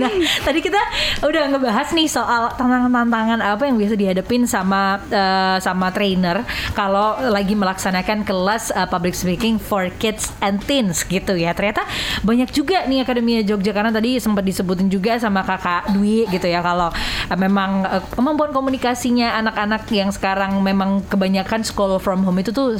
nah, 0.00 0.12
tadi 0.44 0.60
kita 0.64 0.80
udah 1.24 1.44
ngebahas 1.54 1.88
nih 1.94 2.10
soal 2.10 2.50
tantangan-tantangan 2.58 3.38
apa 3.38 3.62
yang 3.70 3.78
biasa 3.78 3.94
dihadapin 3.94 4.42
sama 4.50 4.98
eh, 5.06 5.58
sama 5.62 5.94
trainer 5.94 6.42
kalau 6.74 7.14
lagi 7.22 7.54
melaksanakan 7.54 8.26
kelas 8.26 8.74
eh, 8.74 8.88
public 8.90 9.14
speaking 9.14 9.62
for 9.62 9.86
kids 10.02 10.34
and 10.42 10.58
teens 10.66 11.06
gitu 11.06 11.38
ya. 11.38 11.54
Ternyata 11.54 11.86
banyak 12.26 12.50
juga 12.50 12.82
nih 12.90 13.06
Akademia 13.06 13.40
Jogja 13.46 13.70
karena 13.70 13.94
tadi 13.94 14.18
sempat 14.18 14.42
disebutin 14.42 14.90
juga 14.90 15.14
sama 15.22 15.46
Kakak 15.46 15.94
Dwi 15.94 16.26
gitu 16.26 16.50
ya 16.50 16.58
kalau 16.58 16.90
eh, 17.30 17.38
memang 17.38 17.86
eh, 17.86 18.02
kemampuan 18.18 18.50
komunikasinya 18.50 19.38
anak-anak 19.38 19.86
yang 19.94 20.10
sekarang 20.10 20.58
memang 20.58 21.06
kebanyakan 21.06 21.62
school 21.62 22.02
from 22.02 22.26
home 22.26 22.40
itu 22.40 22.50
tuh 22.50 22.76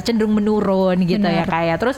cenderung 0.00 0.38
menurun 0.38 1.02
gitu 1.02 1.26
ya 1.26 1.44
Benar. 1.44 1.50
kayak 1.50 1.76
terus 1.82 1.96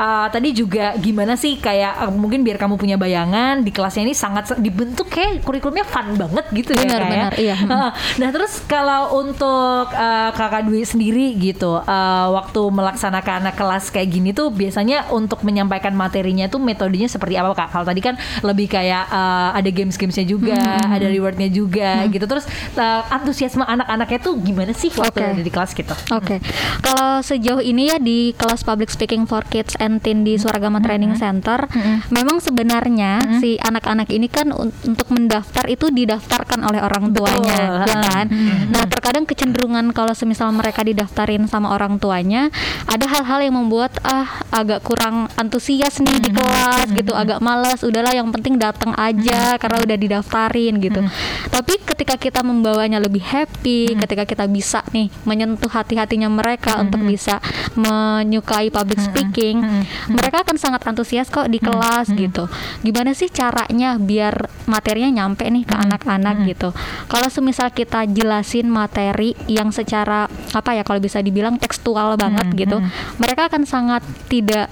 uh, 0.00 0.26
tadi 0.32 0.56
juga 0.56 0.96
gimana 0.96 1.34
sih 1.34 1.60
kayak 1.60 2.08
uh, 2.08 2.12
mungkin 2.12 2.46
biar 2.46 2.56
kamu 2.56 2.80
punya 2.80 2.96
bayangan 2.96 3.60
di 3.60 3.70
kelasnya 3.74 4.08
ini 4.08 4.14
sangat 4.16 4.56
dibentuk 4.56 5.12
kayak 5.12 5.44
kurikulum 5.44 5.67
kurikulumnya 5.70 5.84
fun 5.84 6.16
banget 6.16 6.44
gitu 6.50 6.70
ya 6.72 6.80
Benar, 6.80 6.98
Kak, 6.98 7.04
ya. 7.04 7.12
benar, 7.12 7.32
iya. 7.36 7.56
Nah 8.20 8.28
terus 8.30 8.52
kalau 8.64 9.20
untuk 9.20 9.86
uh, 9.90 10.30
kakak 10.32 10.64
Dwi 10.64 10.82
sendiri 10.82 11.36
gitu, 11.36 11.78
uh, 11.78 12.26
waktu 12.32 12.60
melaksanakan 12.64 13.44
anak 13.44 13.54
kelas 13.54 13.90
kayak 13.90 14.08
gini 14.08 14.30
tuh 14.32 14.48
biasanya 14.48 15.10
untuk 15.10 15.42
menyampaikan 15.42 15.92
materinya 15.92 16.48
tuh 16.48 16.58
metodenya 16.58 17.06
seperti 17.06 17.36
apa 17.36 17.52
kak? 17.54 17.68
Kalau 17.70 17.84
tadi 17.84 18.00
kan 18.00 18.14
lebih 18.40 18.66
kayak 18.66 19.04
uh, 19.08 19.50
ada 19.52 19.68
games-gamesnya 19.68 20.24
juga, 20.24 20.56
Hmm, 20.58 20.90
ada 20.90 21.06
rewardnya 21.06 21.48
juga 21.48 22.08
gitu. 22.08 22.24
Terus 22.24 22.44
uh, 22.74 23.02
antusiasme 23.10 23.62
anak-anaknya 23.62 24.18
tuh 24.18 24.34
gimana 24.38 24.72
sih 24.72 24.88
waktu 24.90 25.20
Oke. 25.20 25.28
ada 25.28 25.42
di 25.42 25.52
kelas 25.52 25.70
gitu? 25.72 25.94
Oke, 26.10 26.40
kalau 26.80 27.20
sejauh 27.20 27.60
ini 27.60 27.88
ya 27.88 27.98
di 27.98 28.32
kelas 28.34 28.62
Public 28.62 28.88
Speaking 28.88 29.24
for 29.24 29.44
Kids 29.44 29.76
and 29.78 30.00
Teen 30.00 30.22
di 30.22 30.34
Suaragama 30.34 30.80
Training 30.80 31.14
Center, 31.14 31.68
memang 32.08 32.38
sebenarnya 32.38 33.20
si 33.38 33.58
anak-anak 33.58 34.08
ini 34.08 34.26
kan 34.26 34.50
un- 34.50 34.72
untuk 34.84 35.08
mendaftar 35.10 35.57
itu 35.66 35.90
didaftarkan 35.90 36.62
oleh 36.62 36.78
orang 36.78 37.10
tuanya, 37.10 37.82
Betul. 37.82 37.90
ya 37.90 37.96
kan? 37.98 38.26
Nah, 38.70 38.84
terkadang 38.86 39.24
kecenderungan 39.26 39.90
kalau 39.90 40.14
semisal 40.14 40.54
mereka 40.54 40.86
didaftarin 40.86 41.50
sama 41.50 41.74
orang 41.74 41.98
tuanya, 41.98 42.52
ada 42.86 43.08
hal-hal 43.10 43.42
yang 43.42 43.58
membuat 43.58 43.98
ah 44.06 44.46
agak 44.54 44.86
kurang 44.86 45.26
antusias 45.34 45.98
nih 45.98 46.18
di 46.22 46.30
kelas 46.30 46.92
gitu, 46.94 47.16
agak 47.16 47.42
malas. 47.42 47.82
Udahlah, 47.82 48.14
yang 48.14 48.30
penting 48.30 48.60
datang 48.60 48.94
aja 48.94 49.58
karena 49.58 49.82
udah 49.82 49.96
didaftarin 49.98 50.74
gitu. 50.78 51.00
Tapi 51.48 51.74
ketika 51.82 52.14
kita 52.20 52.40
membawanya 52.44 53.00
lebih 53.00 53.24
happy, 53.24 53.96
ketika 54.06 54.24
kita 54.28 54.44
bisa 54.46 54.84
nih 54.94 55.10
menyentuh 55.26 55.70
hati-hatinya 55.70 56.28
mereka 56.30 56.78
untuk 56.78 57.02
bisa 57.02 57.40
menyukai 57.74 58.68
public 58.68 59.00
speaking, 59.00 59.62
mereka 60.10 60.42
akan 60.42 60.56
sangat 60.58 60.82
antusias 60.86 61.30
kok 61.30 61.46
di 61.46 61.62
kelas 61.62 62.10
gitu. 62.12 62.50
Gimana 62.82 63.14
sih 63.14 63.30
caranya 63.30 63.96
biar 64.00 64.50
materinya 64.66 65.22
nyampe 65.22 65.37
nih 65.46 65.62
ke 65.62 65.74
anak-anak 65.78 66.50
gitu. 66.50 66.74
Kalau 67.06 67.30
semisal 67.30 67.70
kita 67.70 68.02
jelasin 68.10 68.66
materi 68.66 69.38
yang 69.46 69.70
secara 69.70 70.26
apa 70.50 70.70
ya 70.74 70.82
kalau 70.82 70.98
bisa 70.98 71.22
dibilang 71.22 71.54
tekstual 71.62 72.18
banget 72.18 72.50
gitu, 72.58 72.82
mereka 73.22 73.46
akan 73.46 73.62
sangat 73.62 74.02
tidak 74.26 74.66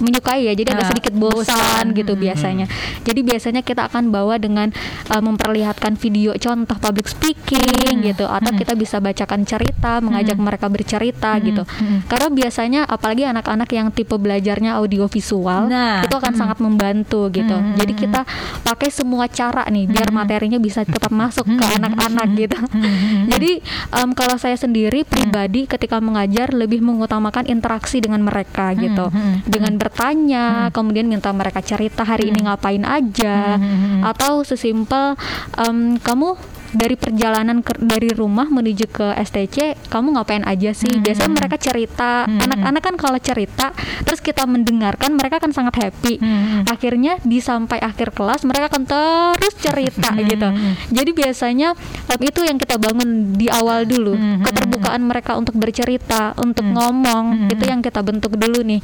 menyukai 0.00 0.44
ya 0.44 0.52
jadi 0.52 0.68
Nah, 0.70 0.76
agak 0.80 0.88
sedikit 0.94 1.14
bosan 1.14 1.84
gitu 1.92 2.12
biasanya. 2.14 2.66
jadi 3.02 3.20
biasanya 3.20 3.60
kita 3.60 3.90
akan 3.90 4.08
bawa 4.08 4.38
dengan 4.38 4.70
uh, 5.08 5.18
memperlihatkan 5.18 5.96
video 5.96 6.30
contoh 6.36 6.76
public 6.76 7.06
speaking 7.06 8.00
gitu 8.02 8.24
atau 8.24 8.50
kita 8.52 8.72
bisa 8.72 8.98
bacakan 8.98 9.42
cerita 9.42 9.98
mengajak 9.98 10.36
mereka 10.36 10.66
bercerita 10.66 11.36
gitu. 11.40 11.62
karena 12.06 12.28
biasanya 12.30 12.80
apalagi 12.84 13.24
anak-anak 13.24 13.68
yang 13.70 13.88
tipe 13.90 14.14
belajarnya 14.14 14.76
audio 14.76 15.06
visual 15.06 15.66
Nah. 15.66 16.02
itu 16.02 16.14
akan 16.14 16.34
sangat 16.34 16.58
membantu 16.58 17.28
gitu. 17.30 17.52
Jadi 17.76 17.92
kita 17.94 18.22
pakai 18.62 18.88
semua 18.88 19.26
cara 19.26 19.66
nih 19.66 19.86
biar 19.86 20.08
materinya 20.10 20.56
bisa 20.56 20.82
tetap 20.82 21.10
masuk 21.10 21.44
ke 21.44 21.64
anak-anak 21.76 22.28
gitu. 22.36 22.56
Jadi 23.26 23.60
em, 23.92 24.10
kalau 24.14 24.36
saya 24.36 24.56
sendiri 24.56 25.02
pribadi 25.04 25.66
ketika 25.66 25.98
mengajar 25.98 26.50
lebih 26.50 26.80
mengutamakan 26.80 27.46
interaksi 27.46 27.98
dengan 27.98 28.22
mereka 28.22 28.72
gitu. 28.74 29.10
Dengan 29.44 29.76
bertanya 29.90 30.70
kemudian 30.70 31.10
minta 31.10 31.34
mereka 31.34 31.58
cerita 31.58 32.06
hari 32.06 32.30
ini 32.30 32.46
ngapain 32.46 32.86
aja? 32.86 33.58
Atau 34.06 34.46
sesimpel 34.46 35.18
em, 35.58 35.98
kamu 35.98 36.38
dari 36.72 36.94
perjalanan 36.94 37.60
ke- 37.60 37.76
dari 37.76 38.10
rumah 38.10 38.46
menuju 38.46 38.86
ke 38.86 39.06
STC 39.16 39.56
kamu 39.86 40.14
ngapain 40.14 40.42
aja 40.42 40.70
sih? 40.72 40.90
Biasanya 40.96 41.30
mereka 41.36 41.56
cerita. 41.56 42.10
Anak-anak 42.40 42.82
kan 42.82 42.94
kalau 42.96 43.18
cerita 43.18 43.66
terus 44.00 44.18
kita 44.18 44.44
mendengarkan 44.44 45.12
mereka 45.12 45.38
kan 45.38 45.50
sangat 45.50 45.74
happy. 45.78 46.18
Akhirnya 46.64 47.16
di 47.20 47.38
sampai 47.38 47.78
akhir 47.78 48.10
kelas 48.10 48.42
mereka 48.42 48.68
akan 48.68 48.84
terus 48.84 49.54
cerita 49.56 50.10
gitu. 50.16 50.48
Jadi 50.90 51.10
biasanya 51.12 51.68
em, 52.08 52.20
itu 52.22 52.40
yang 52.40 52.56
kita 52.56 52.76
bangun 52.76 53.08
di 53.32 53.48
awal 53.48 53.84
dulu. 53.84 54.14
Keterbukaan 54.42 55.02
mereka 55.02 55.34
untuk 55.34 55.54
bercerita 55.54 56.34
untuk 56.36 56.64
ngomong 56.66 57.24
itu 57.48 57.64
yang 57.64 57.80
kita 57.80 58.00
bentuk 58.00 58.34
dulu 58.34 58.60
nih. 58.60 58.80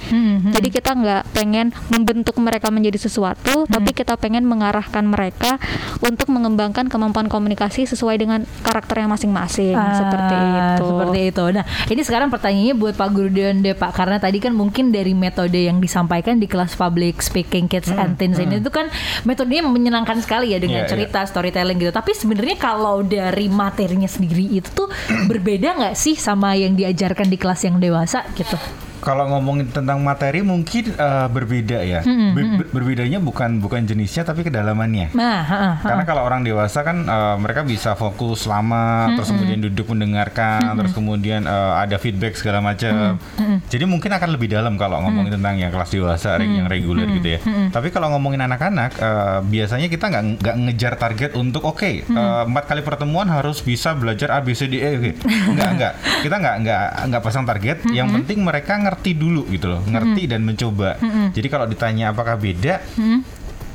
Jadi 0.50 0.68
kita 0.70 0.90
nggak 0.92 1.22
pengen 1.32 1.66
membentuk 1.88 2.36
mereka 2.38 2.68
menjadi 2.68 2.98
sesuatu 2.98 3.26
tapi 3.66 3.92
kita 3.92 4.14
pengen 4.14 4.44
mengarahkan 4.44 5.02
mereka 5.02 5.58
untuk 6.00 6.28
mengembangkan 6.28 6.86
kemampuan 6.86 7.26
komunikasi 7.26 7.75
sesuai 7.84 8.16
dengan 8.16 8.40
karakternya 8.64 9.10
masing-masing 9.12 9.76
Ah, 9.76 9.98
seperti 10.00 10.36
itu 10.38 10.86
Seperti 10.86 11.18
itu. 11.28 11.44
Nah, 11.52 11.64
ini 11.92 12.00
sekarang 12.00 12.28
pertanyaannya 12.32 12.74
buat 12.78 12.94
Pak 12.96 13.08
Guru 13.12 13.28
Deon 13.28 13.60
deh 13.60 13.76
Pak, 13.76 13.92
karena 13.92 14.16
tadi 14.16 14.40
kan 14.40 14.56
mungkin 14.56 14.88
dari 14.88 15.12
metode 15.12 15.58
yang 15.58 15.82
disampaikan 15.82 16.40
di 16.40 16.48
kelas 16.48 16.78
public 16.78 17.20
speaking 17.20 17.66
kids 17.66 17.90
and 17.92 18.16
teens 18.16 18.38
ini 18.38 18.62
itu 18.62 18.70
kan 18.70 18.88
metodenya 19.26 19.66
menyenangkan 19.66 20.22
sekali 20.22 20.54
ya 20.54 20.62
dengan 20.62 20.86
Iya, 20.86 20.90
cerita 20.94 21.26
storytelling 21.26 21.76
gitu. 21.82 21.90
Tapi 21.90 22.14
sebenarnya 22.14 22.56
kalau 22.56 23.02
dari 23.02 23.50
materinya 23.50 24.06
sendiri 24.06 24.46
itu 24.46 24.70
tuh 24.70 24.88
berbeda 25.30 25.76
nggak 25.76 25.96
sih 25.98 26.14
sama 26.14 26.54
yang 26.54 26.78
diajarkan 26.78 27.26
di 27.26 27.36
kelas 27.36 27.66
yang 27.66 27.82
dewasa 27.82 28.22
gitu? 28.38 28.54
Kalau 29.06 29.30
ngomongin 29.30 29.70
tentang 29.70 30.02
materi 30.02 30.42
mungkin 30.42 30.90
eh, 30.90 31.26
berbeda 31.30 31.78
ya. 31.86 32.02
Ber- 32.34 32.58
ber- 32.58 32.70
berbedanya 32.74 33.22
bukan 33.22 33.62
bukan 33.62 33.86
jenisnya 33.86 34.26
tapi 34.26 34.42
kedalamannya. 34.42 35.14
Nah, 35.14 35.46
heeh, 35.46 35.72
heeh. 35.78 35.86
Karena 35.86 36.02
kalau 36.02 36.26
orang 36.26 36.42
dewasa 36.42 36.82
kan 36.82 37.06
eh, 37.06 37.36
mereka 37.38 37.62
bisa 37.62 37.94
fokus 37.94 38.50
lama, 38.50 39.14
terus 39.14 39.30
kemudian 39.30 39.62
duduk 39.62 39.94
mendengarkan, 39.94 40.74
terus 40.74 40.90
kemudian 40.90 41.46
eh, 41.46 41.72
ada 41.78 42.02
feedback 42.02 42.34
segala 42.34 42.58
macam. 42.58 43.22
Jadi 43.70 43.84
mungkin 43.86 44.10
akan 44.10 44.34
lebih 44.34 44.50
dalam 44.50 44.74
kalau 44.74 44.98
ngomongin 45.06 45.38
tentang 45.38 45.54
yang 45.54 45.70
kelas 45.70 45.94
dewasa 45.94 46.34
re- 46.34 46.50
yang 46.50 46.66
reguler 46.66 47.06
gitu 47.14 47.38
ya. 47.38 47.40
Tapi 47.70 47.94
kalau 47.94 48.10
ngomongin 48.10 48.42
anak-anak, 48.42 48.98
eh, 48.98 49.38
biasanya 49.46 49.86
kita 49.86 50.10
nggak 50.10 50.24
nggak 50.42 50.56
ngejar 50.66 50.92
target 50.98 51.30
untuk 51.38 51.62
oke 51.62 51.86
eh, 52.02 52.42
empat 52.42 52.64
kali 52.66 52.82
pertemuan 52.82 53.30
harus 53.30 53.62
bisa 53.62 53.94
belajar 53.94 54.34
A 54.34 54.42
B 54.42 54.50
C 54.50 54.66
D 54.66 54.82
E. 54.82 54.90
Oke, 54.98 55.12
nggak 55.54 55.70
nggak. 55.78 55.92
Kita 56.26 56.34
nggak 56.42 56.56
nggak 56.66 56.84
nggak 57.12 57.22
pasang 57.22 57.46
target. 57.46 57.86
Yang 57.92 58.08
penting 58.18 58.42
mereka 58.42 58.74
ngerti 58.80 58.94
dulu 59.04 59.44
gitu 59.48 59.68
loh, 59.68 59.80
ngerti 59.82 60.24
dan 60.24 60.40
mencoba. 60.40 60.96
Jadi 61.30 61.46
kalau 61.46 61.66
ditanya 61.66 62.10
apakah 62.10 62.34
beda, 62.34 62.80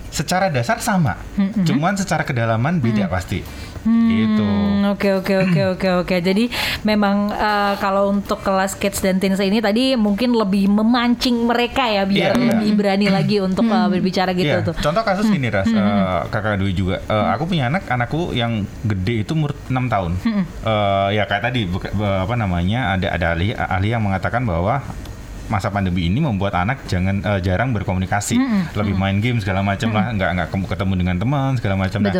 secara 0.07 0.47
dasar 0.47 0.79
sama, 0.79 1.15
cuman 1.61 1.95
secara 1.95 2.21
kedalaman 2.21 2.77
beda 2.77 3.07
pasti. 3.07 3.43
Gitu. 3.81 4.45
Hmm, 4.45 4.93
Oke 4.93 5.09
oke 5.09 5.33
oke 5.41 5.61
oke 5.73 5.89
oke. 6.05 6.15
Jadi 6.21 6.53
memang 6.83 7.33
eh, 7.33 7.73
kalau 7.77 8.13
untuk 8.13 8.37
kelas 8.37 8.77
kids 8.77 9.01
dan 9.01 9.17
teens 9.17 9.41
ini 9.41 9.57
tadi 9.57 9.97
mungkin 9.97 10.37
lebih 10.37 10.69
memancing 10.69 11.49
mereka 11.49 11.89
ya 11.89 12.05
biar 12.05 12.37
Iya, 12.37 12.37
iya. 12.37 12.49
lebih 12.53 12.77
berani 12.77 13.07
lagi 13.09 13.41
untuk 13.41 13.65
eh, 13.65 13.87
berbicara 13.89 14.37
gitu 14.37 14.53
Iya, 14.53 14.61
tuh. 14.61 14.77
Contoh 14.77 15.01
kasus 15.01 15.25
gini 15.25 15.49
Ras, 15.49 15.65
eh, 15.65 15.81
kakak 16.29 16.61
Dwi 16.61 16.77
juga. 16.77 17.01
Eh, 17.01 17.25
Aku 17.33 17.49
punya 17.49 17.73
anak, 17.73 17.89
anakku 17.89 18.37
yang 18.37 18.69
gede 18.85 19.25
itu 19.25 19.33
umur 19.33 19.57
6 19.65 19.89
tahun. 19.89 20.11
Eh, 20.21 21.07
ya 21.17 21.25
kayak 21.25 21.41
tadi 21.41 21.65
apa 21.97 22.35
namanya 22.37 22.93
ada 22.93 23.09
ada 23.09 23.33
ahli 23.33 23.49
ahli 23.49 23.87
yang 23.89 24.05
mengatakan 24.05 24.45
bahwa 24.45 24.85
masa 25.51 25.67
pandemi 25.67 26.08
ini 26.08 26.17
membuat 26.17 26.55
anak 26.55 26.88
jangan 26.88 27.20
eh, 27.20 27.39
jarang 27.41 27.75
berkomunikasi, 27.75 28.39
lebih 28.74 28.96
main 28.96 29.20
game 29.20 29.38
segala 29.38 29.60
macam 29.60 29.91
lah, 29.91 30.08
nggak 30.10 30.29
nggak 30.31 30.48
ketemu 30.72 30.93
dengan 30.96 31.15
teman 31.17 31.51
segala 31.53 31.75
macam. 31.75 32.00
Nah, 32.01 32.13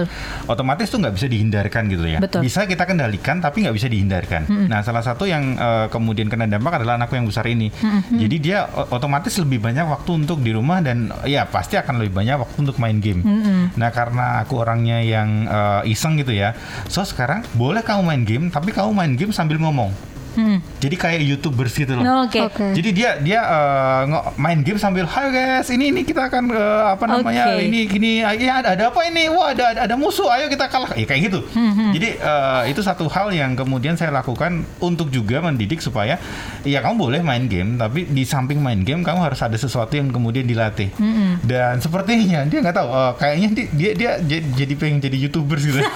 otomatis 0.46 0.88
tuh 0.88 1.00
nggak 1.00 1.14
bisa 1.16 1.28
dihindarkan 1.28 1.84
gitu 1.88 2.04
ya. 2.04 2.20
Betul. 2.20 2.44
Bisa 2.44 2.68
kita 2.68 2.84
kendalikan 2.84 3.40
tapi 3.40 3.64
nggak 3.64 3.74
bisa 3.74 3.88
dihindarkan. 3.88 4.42
Nah, 4.68 4.84
salah 4.84 5.00
satu 5.00 5.24
yang 5.24 5.56
eh, 5.56 5.88
kemudian 5.88 6.28
kena 6.28 6.44
dampak 6.46 6.78
adalah 6.78 7.00
anakku 7.00 7.16
yang 7.16 7.26
besar 7.26 7.48
ini. 7.48 7.72
Jadi 8.12 8.36
dia 8.38 8.68
o- 8.68 8.92
otomatis 8.92 9.32
lebih 9.38 9.64
banyak 9.64 9.88
waktu 9.88 10.12
untuk 10.18 10.42
di 10.42 10.52
rumah 10.52 10.84
dan 10.84 11.08
ya 11.24 11.48
pasti 11.48 11.80
akan 11.80 12.04
lebih 12.04 12.12
banyak 12.14 12.36
waktu 12.36 12.58
untuk 12.60 12.76
main 12.76 13.00
game. 13.00 13.24
Nah, 13.72 13.90
karena 13.90 14.44
aku 14.44 14.60
orangnya 14.60 15.00
yang 15.00 15.48
eh, 15.48 15.82
iseng 15.88 16.20
gitu 16.20 16.36
ya. 16.36 16.52
So 16.86 17.02
sekarang 17.02 17.48
boleh 17.56 17.80
kamu 17.80 18.02
main 18.04 18.24
game 18.24 18.46
tapi 18.50 18.76
kamu 18.76 18.92
main 18.92 19.14
game 19.16 19.32
sambil 19.32 19.56
ngomong. 19.56 19.94
Hmm. 20.32 20.58
Jadi 20.78 20.96
kayak 20.96 21.20
YouTubers 21.26 21.74
gitu 21.74 21.94
loh. 21.94 22.02
Nah, 22.02 22.16
Oke. 22.24 22.40
Oke. 22.42 22.72
Jadi 22.72 22.90
dia 22.92 23.18
dia 23.18 23.40
eh, 23.42 24.00
ngo- 24.08 24.32
main 24.36 24.60
game 24.60 24.78
sambil 24.78 25.04
Hai 25.04 25.28
guys, 25.28 25.68
ini 25.68 25.90
ini 25.90 26.02
kita 26.02 26.26
akan 26.26 26.44
eh, 26.50 26.84
apa 26.90 27.04
namanya? 27.06 27.52
Oke. 27.52 27.66
Ini 27.66 27.80
gini 27.86 28.12
ya 28.20 28.32
ada 28.58 28.72
ada 28.72 28.84
apa 28.88 29.02
ini? 29.04 29.28
Wah, 29.28 29.52
ada 29.52 29.64
ada, 29.70 29.80
ada 29.84 29.96
musuh. 29.96 30.28
Ayo 30.28 30.48
kita 30.48 30.66
kalah. 30.66 30.92
Ya 30.94 31.04
kayak 31.04 31.22
gitu. 31.28 31.40
Hmm, 31.52 31.92
Jadi 31.92 32.16
eh, 32.16 32.62
itu 32.68 32.80
satu 32.80 33.06
hal 33.08 33.30
yang 33.30 33.54
kemudian 33.54 33.94
saya 33.94 34.10
lakukan 34.10 34.52
untuk 34.78 35.08
juga 35.08 35.40
mendidik 35.40 35.80
supaya 35.80 36.16
ya 36.62 36.80
kamu 36.80 36.96
boleh 36.98 37.22
main 37.22 37.46
game, 37.46 37.76
tapi 37.76 38.06
di 38.06 38.24
samping 38.24 38.58
main 38.58 38.82
game 38.82 39.02
kamu 39.02 39.20
harus 39.22 39.40
ada 39.40 39.56
sesuatu 39.56 39.92
yang 39.92 40.10
kemudian 40.10 40.44
dilatih. 40.44 40.90
Hmm, 40.94 41.42
Dan 41.42 41.78
sepertinya 41.78 42.44
dia 42.44 42.60
nggak 42.60 42.74
tahu 42.74 42.88
eh, 42.88 43.12
kayaknya 43.18 43.48
di- 43.52 43.70
dia 43.72 43.92
dia 43.92 44.12
jadi, 44.18 44.46
jadi 44.56 44.74
pengen 44.76 45.00
jadi 45.00 45.18
YouTubers 45.22 45.64
gitu. 45.64 45.80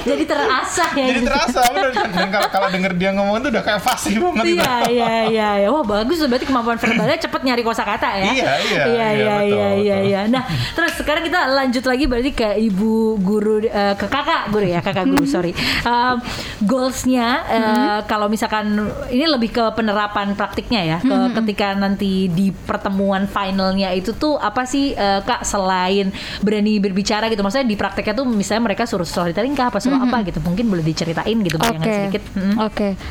Jadi 0.00 0.24
terasa 0.24 0.84
ya. 0.92 1.06
jadi 1.06 1.20
gitu. 1.20 1.28
terasa 1.28 1.60
dan 1.68 2.28
kalau 2.30 2.48
kalau 2.48 2.68
denger 2.78 2.92
dia 2.94 3.10
ngomong 3.10 3.42
itu 3.42 3.48
udah 3.50 3.64
kayak 3.66 3.82
fasih 3.82 4.14
banget 4.22 4.44
gitu. 4.54 4.62
Iya 4.62 4.74
iya 4.86 5.14
iya 5.26 5.48
ya. 5.66 5.68
Wah 5.74 5.82
bagus 5.82 6.22
berarti 6.22 6.46
kemampuan 6.46 6.78
verbalnya 6.78 7.18
cepet 7.18 7.40
nyari 7.42 7.62
kosakata 7.66 8.08
ya. 8.14 8.30
Iya, 8.30 8.32
iya, 8.32 8.52
iya 8.62 8.84
iya, 8.86 9.08
iya 9.12 9.36
iya 9.42 9.68
iya 9.74 9.96
iya. 10.06 10.20
Nah 10.30 10.46
terus 10.78 10.94
sekarang 10.96 11.26
kita 11.26 11.50
lanjut 11.50 11.84
lagi 11.84 12.04
berarti 12.06 12.30
ke 12.32 12.48
ibu 12.62 13.18
guru 13.18 13.66
eh, 13.66 13.94
ke 13.98 14.06
kakak 14.06 14.54
guru 14.54 14.66
ya 14.70 14.80
kakak 14.80 15.10
guru 15.10 15.24
sorry. 15.26 15.52
Um, 15.82 16.22
goalsnya 16.62 17.26
eh, 17.50 17.98
kalau 18.06 18.30
misalkan 18.30 18.88
ini 19.10 19.26
lebih 19.26 19.50
ke 19.50 19.64
penerapan 19.74 20.38
praktiknya 20.38 20.82
ya. 20.86 20.98
Ke, 21.02 21.16
Ketika 21.42 21.74
nanti 21.74 22.28
di 22.28 22.50
pertemuan 22.52 23.26
finalnya 23.26 23.90
itu 23.92 24.14
tuh 24.14 24.38
apa 24.38 24.62
sih 24.68 24.94
eh, 24.94 25.20
kak 25.24 25.42
selain 25.42 26.14
berani 26.44 26.78
berbicara 26.78 27.26
gitu. 27.32 27.42
Maksudnya 27.42 27.66
di 27.66 27.76
prakteknya 27.76 28.14
tuh 28.14 28.26
misalnya 28.28 28.70
mereka 28.70 28.84
suruh 28.86 29.06
storytelling 29.06 29.56
kah 29.56 29.72
apa 29.72 29.80
suruh 29.82 29.98
apa 29.98 30.22
gitu. 30.28 30.38
Mungkin 30.44 30.68
boleh 30.68 30.84
diceritain 30.84 31.36
gitu 31.40 31.56
bayangan 31.58 31.82
Oke, 31.82 31.94
sedikit. 31.96 32.22
Mm. 32.36 32.54
oke. 32.58 32.67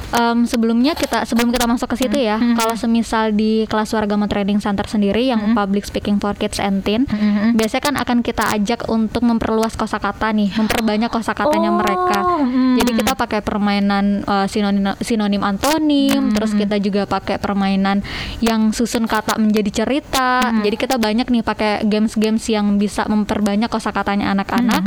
Em, 0.09 0.43
sebelumnya 0.43 0.93
kita 0.93 1.23
sebelum 1.23 1.49
kita 1.49 1.65
masuk 1.65 1.89
ke 1.89 1.97
situ 1.99 2.17
ya, 2.17 2.35
kalau 2.53 2.73
semisal 2.73 3.31
di 3.31 3.65
kelas 3.65 3.91
Wargama 3.91 4.25
Training 4.25 4.57
Center 4.57 4.83
sendiri 4.83 5.25
yang 5.25 5.53
Public 5.53 5.83
Speaking 5.83 6.17
for 6.17 6.33
Kids 6.33 6.57
and 6.57 6.81
Teen, 6.81 7.05
biasanya 7.53 7.83
kan 7.83 7.95
akan 7.97 8.17
kita 8.19 8.43
ajak 8.51 8.85
untuk 8.87 9.21
memperluas 9.21 9.73
kosakata 9.73 10.29
nih, 10.31 10.51
memperbanyak 10.53 11.07
kosakatanya 11.07 11.45
Oh, 11.67 11.77
mereka. 11.77 12.19
mm. 12.39 12.75
Jadi 12.77 12.91
kita 12.95 13.13
pakai 13.13 13.39
permainan 13.41 14.05
eh, 14.21 14.47
sinonim 14.47 14.93
sinonim 14.99 15.41
antonim, 15.41 16.31
terus 16.31 16.51
kita 16.53 16.77
juga 16.77 17.03
pakai 17.03 17.37
permainan 17.37 18.01
yang 18.39 18.69
susun 18.69 19.05
kata 19.05 19.37
menjadi 19.37 19.83
cerita. 19.83 20.39
Jadi 20.57 20.75
kita 20.75 20.95
banyak 20.95 21.27
nih 21.27 21.41
pakai 21.41 21.83
games-games 21.83 22.43
yang 22.47 22.75
bisa 22.75 23.05
memperbanyak 23.05 23.67
kosakatanya 23.67 24.31
anak-anak. 24.31 24.83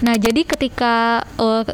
Nah, 0.00 0.14
jadi 0.14 0.42
ketika 0.44 1.24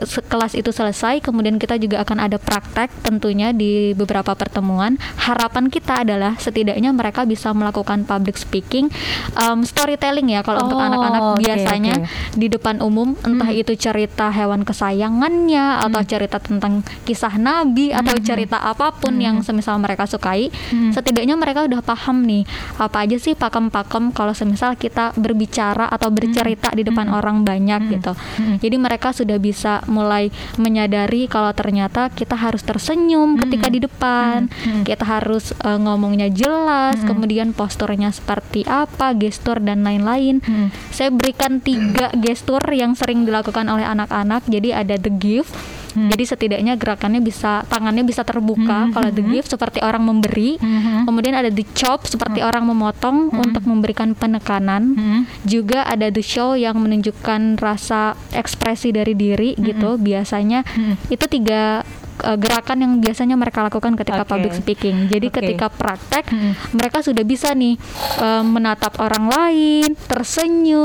se- 0.02 0.22
kelas 0.22 0.52
itu 0.52 0.70
selesai, 0.70 1.18
kemudian 1.20 1.56
kita 1.56 1.74
juga 1.74 2.00
akan 2.00 2.18
ada 2.20 2.29
praktek 2.36 2.92
tentunya 3.00 3.50
di 3.56 3.96
beberapa 3.96 4.36
pertemuan. 4.36 5.00
Harapan 5.16 5.72
kita 5.72 6.04
adalah 6.04 6.36
setidaknya 6.36 6.92
mereka 6.92 7.24
bisa 7.24 7.50
melakukan 7.56 8.04
public 8.04 8.36
speaking, 8.36 8.92
um, 9.40 9.64
storytelling 9.64 10.28
ya 10.30 10.44
kalau 10.44 10.68
untuk 10.68 10.78
Oh, 10.80 10.88
anak-anak 10.88 11.22
oke, 11.22 11.44
biasanya 11.44 11.94
oke. 12.00 12.40
di 12.40 12.46
depan 12.48 12.80
umum, 12.80 13.12
entah 13.20 13.52
itu 13.52 13.76
cerita 13.76 14.32
hewan 14.32 14.64
kesayangannya 14.64 15.84
atau 15.84 16.00
cerita 16.04 16.40
tentang 16.40 16.80
kisah 17.04 17.36
nabi 17.36 17.92
atau 17.92 18.16
cerita 18.20 18.60
apa 18.60 18.92
pun 18.96 19.16
yang 19.20 19.44
semisal 19.44 19.76
mereka 19.76 20.08
sukai, 20.08 20.48
setidaknya 20.92 21.36
mereka 21.36 21.68
udah 21.68 21.80
paham 21.84 22.24
nih 22.24 22.48
apa 22.80 23.04
aja 23.04 23.16
sih 23.20 23.36
pakem-pakem 23.36 24.12
kalau 24.16 24.32
semisal 24.32 24.72
kita 24.76 25.12
berbicara 25.20 25.88
atau 25.88 26.08
bercerita 26.08 26.72
di 26.72 26.82
depan 26.82 27.12
orang 27.12 27.44
banyak 27.44 28.00
gitu. 28.00 28.12
Jadi 28.60 28.76
mereka 28.80 29.12
sudah 29.12 29.36
bisa 29.36 29.84
mulai 29.86 30.32
menyadari 30.56 31.28
kalau 31.28 31.52
ternyata 31.52 32.08
kita 32.20 32.36
harus 32.36 32.60
tersenyum 32.60 33.40
ketika 33.40 33.72
di 33.72 33.80
depan, 33.80 34.52
kita 34.84 35.08
harus 35.08 35.56
eh, 35.64 35.78
ngomongnya 35.80 36.28
jelas, 36.28 37.00
kemudian 37.00 37.56
posturnya 37.56 38.12
seperti 38.12 38.68
apa, 38.68 39.16
gestur 39.16 39.56
dan 39.64 39.80
lain-lain. 39.80 40.44
Saya 40.92 41.08
berikan 41.08 41.64
tiga 41.64 42.12
gestur 42.20 42.60
yang 42.68 42.92
sering 42.92 43.24
dilakukan 43.24 43.64
oleh 43.72 43.88
anak-anak. 43.88 44.44
Jadi 44.44 44.76
ada 44.76 45.00
the 45.00 45.08
gift. 45.16 45.56
Jadi 45.90 46.22
setidaknya 46.22 46.78
gerakannya 46.78 47.18
bisa 47.18 47.66
tangannya 47.66 48.06
bisa 48.06 48.22
terbuka 48.22 48.94
kalau 48.94 49.10
the 49.10 49.26
gift 49.26 49.50
seperti 49.50 49.82
orang 49.82 50.06
memberi. 50.06 50.54
Kemudian 51.02 51.34
ada 51.34 51.50
the 51.50 51.66
chop 51.72 52.06
seperti 52.06 52.44
orang 52.44 52.68
memotong 52.68 53.32
untuk 53.34 53.64
memberikan 53.66 54.14
penekanan. 54.14 54.94
Juga 55.42 55.82
ada 55.88 56.06
the 56.12 56.22
show 56.22 56.54
yang 56.54 56.78
menunjukkan 56.78 57.58
rasa 57.58 58.14
ekspresi 58.30 58.92
dari 58.94 59.16
diri 59.16 59.58
gitu. 59.58 59.96
Biasanya. 59.98 60.62
Itu 61.10 61.26
tiga 61.26 61.82
uh, 62.22 62.36
gerakan 62.36 62.78
yang 62.78 62.92
biasanya 62.98 63.34
mereka 63.34 63.60
lakukan 63.60 63.94
ketika 63.94 64.22
Oke. 64.22 64.30
public 64.30 64.52
speaking. 64.54 65.08
Jadi 65.08 65.26
Oke. 65.28 65.36
ketika 65.40 65.66
praktek 65.68 66.28
mereka 66.70 67.00
sudah 67.00 67.22
bisa 67.22 67.52
nih 67.52 67.76
uh, 68.18 68.42
menatap 68.42 68.98
orang 68.98 69.26
lain, 69.26 69.88
tersenyum, 70.04 70.84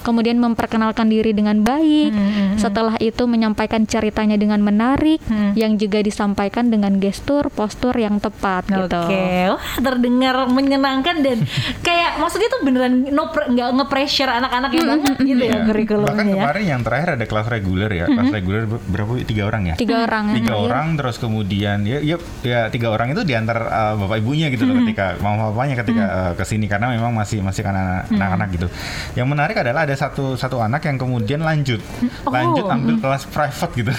kemudian 0.00 0.36
memperkenalkan 0.36 1.06
diri 1.06 1.30
dengan 1.30 1.60
baik. 1.60 2.12
Setelah 2.56 2.96
itu 2.98 3.24
menyampaikan 3.24 3.84
ceritanya 3.84 4.34
dengan 4.34 4.58
menarik 4.58 5.18
yang 5.54 5.76
juga 5.76 6.00
disampaikan 6.00 6.68
dengan 6.68 6.96
gestur, 6.96 7.48
postur 7.48 7.94
yang 7.94 8.18
tepat 8.18 8.66
gitu. 8.66 9.02
Oke, 9.02 9.24
wah 9.50 9.62
terdengar 9.76 10.46
menyenangkan 10.46 11.20
dan 11.20 11.38
kayak 11.86 12.18
maksudnya 12.18 12.48
tuh 12.48 12.60
beneran 12.62 12.92
no 13.08 13.28
nggak 13.28 13.68
nge-pressure 13.74 14.30
anak-anaknya 14.30 14.82
banget 14.84 15.16
gitu 15.20 15.34
ya 15.36 15.44
Iya. 15.46 15.52
Bahkan 15.56 15.68
kurikulumnya 15.68 16.24
ya. 16.26 16.34
kemarin 16.36 16.64
yang 16.66 16.82
terakhir 16.82 17.08
ada 17.14 17.24
kelas 17.24 17.46
reguler 17.46 17.90
ya, 17.90 18.04
kelas 18.06 18.30
reguler 18.30 18.62
ber- 18.66 18.84
berapa? 18.86 19.10
Tiga 19.22 19.42
orang 19.44 19.62
ya? 19.64 19.74
Tiga 19.74 19.96
orang. 20.02 20.24
tiga 20.34 20.52
Iya. 20.52 20.60
Orang 20.76 21.00
terus 21.00 21.16
kemudian 21.16 21.88
ya 21.88 22.04
ya, 22.04 22.20
ya 22.44 22.68
tiga 22.68 22.92
orang 22.92 23.16
itu 23.16 23.24
diantar 23.24 23.56
uh, 23.64 23.94
bapak 23.96 24.20
ibunya 24.20 24.52
gitu 24.52 24.68
loh 24.68 24.76
ketika 24.84 25.16
mama 25.24 25.48
bapaknya 25.48 25.80
ketika 25.80 26.04
uh, 26.04 26.32
ke 26.36 26.44
sini 26.44 26.68
karena 26.68 26.92
memang 26.92 27.16
masih 27.16 27.40
masih 27.40 27.64
kan 27.64 27.72
anak- 27.72 28.12
anak-anak 28.12 28.48
gitu. 28.52 28.66
Yang 29.16 29.28
menarik 29.32 29.56
adalah 29.56 29.88
ada 29.88 29.96
satu 29.96 30.36
satu 30.36 30.60
anak 30.60 30.84
yang 30.84 31.00
kemudian 31.00 31.40
lanjut. 31.40 31.80
Oh. 32.28 32.32
lanjut 32.34 32.68
ambil 32.68 33.00
kelas 33.00 33.24
private 33.24 33.72
gitu. 33.72 33.92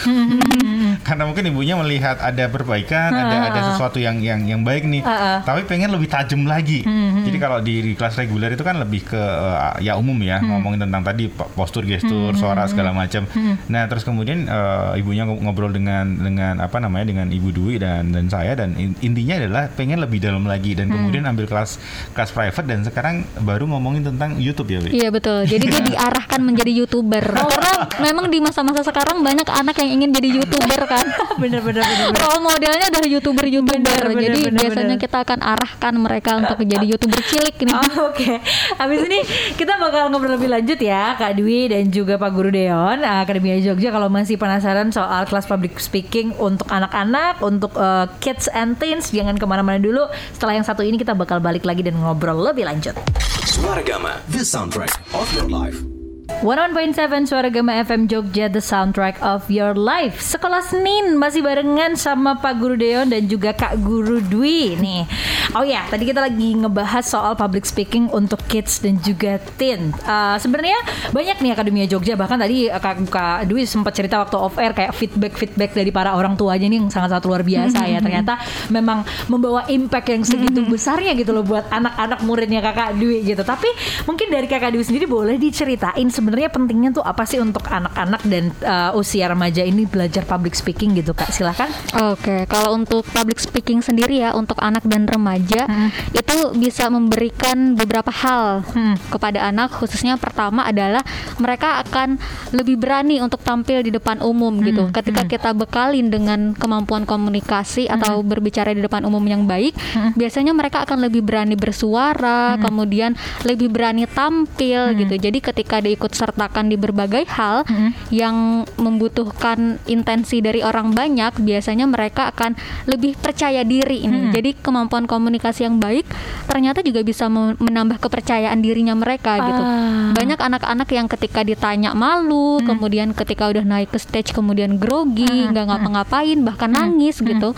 Karena 1.08 1.26
mungkin 1.26 1.50
ibunya 1.50 1.74
melihat 1.74 2.22
ada 2.22 2.46
perbaikan 2.46 3.10
ada 3.10 3.50
ada 3.50 3.60
sesuatu 3.74 3.98
yang 3.98 4.22
yang 4.22 4.46
yang 4.46 4.62
baik 4.62 4.86
nih. 4.86 5.02
Ah, 5.02 5.10
ah. 5.10 5.38
tapi 5.42 5.66
pengen 5.66 5.90
lebih 5.90 6.12
tajam 6.12 6.46
lagi. 6.46 6.86
Jadi 7.26 7.38
kalau 7.42 7.58
di, 7.64 7.82
di 7.82 7.94
kelas 7.98 8.14
reguler 8.22 8.54
itu 8.54 8.62
kan 8.62 8.78
lebih 8.78 9.08
ke 9.10 9.18
uh, 9.18 9.80
ya 9.82 9.98
umum 9.98 10.16
ya 10.22 10.38
ngomongin 10.44 10.86
tentang 10.86 11.02
tadi 11.02 11.32
po- 11.32 11.50
postur 11.58 11.88
gestur 11.88 12.38
suara 12.38 12.70
segala 12.70 12.94
macam. 12.94 13.26
Nah 13.72 13.90
terus 13.90 14.04
kemudian 14.06 14.46
uh, 14.46 14.94
ibunya 15.00 15.24
ngob- 15.26 15.42
ngobrol 15.42 15.72
dengan 15.72 16.06
dengan 16.20 16.60
apa 16.68 16.78
namanya 16.78 17.08
dengan 17.08 17.28
ibu 17.32 17.50
Dwi 17.50 17.80
dan 17.80 18.12
dan 18.12 18.28
saya 18.28 18.54
dan 18.54 18.76
in- 18.76 19.00
intinya 19.00 19.40
adalah 19.40 19.64
pengen 19.72 20.04
lebih 20.04 20.20
dalam 20.20 20.44
lagi 20.44 20.76
dan 20.76 20.92
kemudian 20.92 21.24
ambil 21.24 21.48
kelas 21.48 21.80
kelas 22.12 22.30
private 22.36 22.68
dan 22.68 22.80
sekarang 22.84 23.16
baru 23.40 23.66
ngomongin 23.72 24.04
tentang 24.04 24.36
YouTube 24.36 24.76
ya? 24.76 24.80
Iya 24.84 25.10
betul. 25.10 25.48
Jadi 25.48 25.66
dia 25.66 25.82
diarahkan 25.82 26.44
menjadi 26.44 26.72
youtuber. 26.76 27.24
Karena 27.54 27.88
memang 28.04 28.28
di 28.28 28.44
masa-masa 28.44 28.84
sekarang 28.84 29.24
banyak 29.24 29.48
anak 29.48 29.80
yang 29.80 30.04
ingin 30.04 30.10
jadi 30.12 30.30
youtuber 30.44 30.82
kan. 30.84 31.06
bener 31.42 31.64
bener 31.64 31.82
bener. 31.82 32.08
bener. 32.12 32.20
Role 32.20 32.42
modelnya 32.44 32.86
adalah 32.92 33.08
youtuber 33.08 33.46
youtuber. 33.48 33.80
Bener, 33.80 34.04
bener, 34.12 34.24
Jadi 34.28 34.40
bener, 34.52 34.60
biasanya 34.60 34.96
bener. 35.00 35.06
kita 35.08 35.18
akan 35.24 35.40
arahkan 35.40 35.94
mereka 35.96 36.30
untuk 36.36 36.58
jadi 36.60 36.86
youtuber 36.86 37.22
cilik 37.24 37.56
nih. 37.56 37.76
Oh, 37.78 38.12
Oke, 38.12 38.42
habis 38.76 39.00
ini 39.06 39.20
kita 39.56 39.78
bakal 39.78 40.10
ngobrol 40.10 40.36
lebih 40.36 40.50
lanjut 40.50 40.80
ya 40.82 41.14
Kak 41.16 41.38
Dwi 41.38 41.70
dan 41.70 41.88
juga 41.88 42.18
Pak 42.18 42.32
Guru 42.34 42.50
Deon 42.50 43.04
Akademia 43.04 43.60
Jogja 43.62 43.94
kalau 43.94 44.10
masih 44.10 44.36
penasaran 44.36 44.90
soal 44.90 45.24
kelas 45.30 45.46
public 45.46 45.78
speaking 45.78 46.34
untuk 46.48 46.68
anak-anak, 46.72 47.44
untuk 47.44 47.76
eh, 47.76 48.08
kids 48.24 48.48
and 48.56 48.80
teens 48.80 49.12
jangan 49.12 49.36
ke 49.36 49.44
mana-mana 49.44 49.78
dulu. 49.78 50.08
Setelah 50.32 50.56
yang 50.56 50.66
satu 50.66 50.82
ini 50.88 50.96
kita 50.96 51.12
bakal 51.12 51.44
balik 51.44 51.68
lagi 51.68 51.84
dan 51.84 52.00
ngobrol 52.00 52.40
lebih 52.40 52.64
lanjut. 52.64 52.96
Swaragama, 53.44 54.24
the 54.32 54.48
soundtrack 54.48 54.96
of 55.12 55.28
your 55.36 55.52
life. 55.52 55.97
101.7 56.28 57.24
Suara 57.24 57.48
Gama 57.48 57.72
FM 57.88 58.12
Jogja 58.12 58.52
The 58.52 58.60
Soundtrack 58.60 59.24
of 59.24 59.48
Your 59.48 59.72
Life. 59.80 60.20
Sekolah 60.20 60.60
Senin 60.60 61.16
masih 61.16 61.40
barengan 61.40 61.96
sama 61.96 62.36
Pak 62.36 62.60
Guru 62.60 62.76
Deon 62.76 63.08
dan 63.08 63.32
juga 63.32 63.56
Kak 63.56 63.80
Guru 63.80 64.20
Dwi 64.20 64.76
nih. 64.76 65.08
Oh 65.56 65.64
ya 65.64 65.88
tadi 65.88 66.04
kita 66.04 66.20
lagi 66.20 66.52
ngebahas 66.60 67.08
soal 67.08 67.32
public 67.40 67.64
speaking 67.64 68.12
untuk 68.12 68.44
kids 68.52 68.84
dan 68.84 69.00
juga 69.00 69.40
teen. 69.56 69.96
Eh, 70.04 70.36
Sebenarnya 70.38 70.76
banyak 71.16 71.40
nih 71.40 71.52
Akademia 71.56 71.86
Jogja 71.88 72.20
Bahkan 72.20 72.38
tadi 72.44 72.68
eh, 72.68 72.76
Kak, 72.76 73.08
Kak 73.08 73.48
Dwi 73.48 73.64
sempat 73.64 73.96
cerita 73.96 74.20
waktu 74.20 74.36
off 74.36 74.60
air 74.60 74.76
Kayak 74.76 75.00
feedback-feedback 75.00 75.72
dari 75.72 75.96
para 75.96 76.12
orang 76.12 76.36
tuanya 76.36 76.68
nih 76.68 76.84
yang 76.84 76.92
sangat-sangat 76.92 77.24
luar 77.24 77.42
biasa 77.48 77.88
ya. 77.88 78.04
Ternyata 78.04 78.36
memang 78.68 79.08
membawa 79.32 79.64
impact 79.72 80.12
yang 80.12 80.28
segitu 80.28 80.60
besarnya 80.68 81.16
gitu 81.16 81.32
loh 81.32 81.48
Buat 81.48 81.72
anak-anak 81.72 82.20
muridnya 82.28 82.60
Kakak 82.60 83.00
Dwi 83.00 83.24
gitu. 83.24 83.48
Tapi 83.48 83.72
mungkin 84.04 84.28
dari 84.28 84.46
Kakak 84.52 84.76
Dwi 84.76 84.84
sendiri 84.84 85.08
boleh 85.08 85.40
diceritain 85.40 86.17
sebenarnya 86.18 86.50
pentingnya 86.50 86.90
tuh 86.98 87.06
apa 87.06 87.24
sih 87.30 87.38
untuk 87.38 87.62
anak-anak 87.70 88.22
dan 88.26 88.50
uh, 88.66 88.98
usia 88.98 89.30
remaja 89.30 89.62
ini 89.62 89.86
belajar 89.86 90.26
public 90.26 90.58
speaking 90.58 90.98
gitu 90.98 91.14
kak? 91.14 91.30
Silahkan 91.30 91.70
Oke, 92.14 92.50
kalau 92.50 92.74
untuk 92.74 93.06
public 93.14 93.38
speaking 93.38 93.86
sendiri 93.86 94.26
ya 94.26 94.34
untuk 94.34 94.58
anak 94.64 94.82
dan 94.88 95.06
remaja 95.06 95.68
itu 96.16 96.38
bisa 96.56 96.88
memberikan 96.88 97.76
beberapa 97.76 98.10
hal 98.10 98.64
kepada 99.12 99.52
anak. 99.52 99.76
Khususnya 99.76 100.16
pertama 100.16 100.64
adalah 100.64 101.04
mereka 101.38 101.84
akan 101.84 102.18
lebih 102.56 102.80
berani 102.80 103.20
untuk 103.20 103.44
tampil 103.44 103.84
di 103.84 103.92
depan 103.92 104.24
umum 104.24 104.64
gitu. 104.64 104.88
Ketika 104.90 105.28
kita 105.28 105.52
bekalin 105.52 106.08
dengan 106.08 106.56
kemampuan 106.56 107.04
komunikasi 107.04 107.92
atau 107.92 108.24
berbicara 108.24 108.72
di 108.72 108.80
depan 108.80 109.04
umum 109.04 109.22
yang 109.28 109.44
baik, 109.44 109.76
biasanya 110.16 110.56
mereka 110.56 110.88
akan 110.88 111.04
lebih 111.04 111.22
berani 111.22 111.60
bersuara, 111.60 112.56
kemudian 112.64 113.14
lebih 113.44 113.68
berani 113.68 114.08
tampil 114.08 114.96
gitu. 114.96 115.16
Jadi 115.20 115.44
ketika 115.44 115.84
diikuti 115.84 116.07
ikut 116.08 116.16
sertakan 116.16 116.72
di 116.72 116.80
berbagai 116.80 117.28
hal 117.28 117.68
yang 118.16 118.64
membutuhkan 118.80 119.76
intensi 119.92 120.40
dari 120.40 120.64
orang 120.64 120.96
banyak, 120.96 121.36
biasanya 121.44 121.84
mereka 121.84 122.32
akan 122.32 122.56
lebih 122.88 123.20
percaya 123.20 123.68
diri 123.68 124.08
ini. 124.08 124.32
Jadi 124.32 124.56
kemampuan 124.56 125.04
komunikasi 125.04 125.68
yang 125.68 125.84
baik 125.84 126.08
ternyata 126.48 126.80
juga 126.80 127.04
bisa 127.04 127.28
menambah 127.28 128.00
kepercayaan 128.00 128.64
dirinya 128.64 128.96
mereka 128.96 129.36
gitu. 129.36 129.64
Ah. 129.68 130.16
Banyak 130.16 130.40
anak-anak 130.40 130.88
yang 130.96 131.12
ketika 131.12 131.44
ditanya 131.44 131.92
malu, 131.92 132.64
kemudian 132.64 133.12
ketika 133.12 133.52
udah 133.52 133.68
naik 133.68 133.92
ke 133.92 134.00
stage 134.00 134.32
kemudian 134.32 134.80
grogi, 134.80 135.28
nggak 135.28 135.68
ngapa-ngapain, 135.68 136.40
bahkan 136.48 136.72
nangis 136.72 137.20
gitu. 137.20 137.52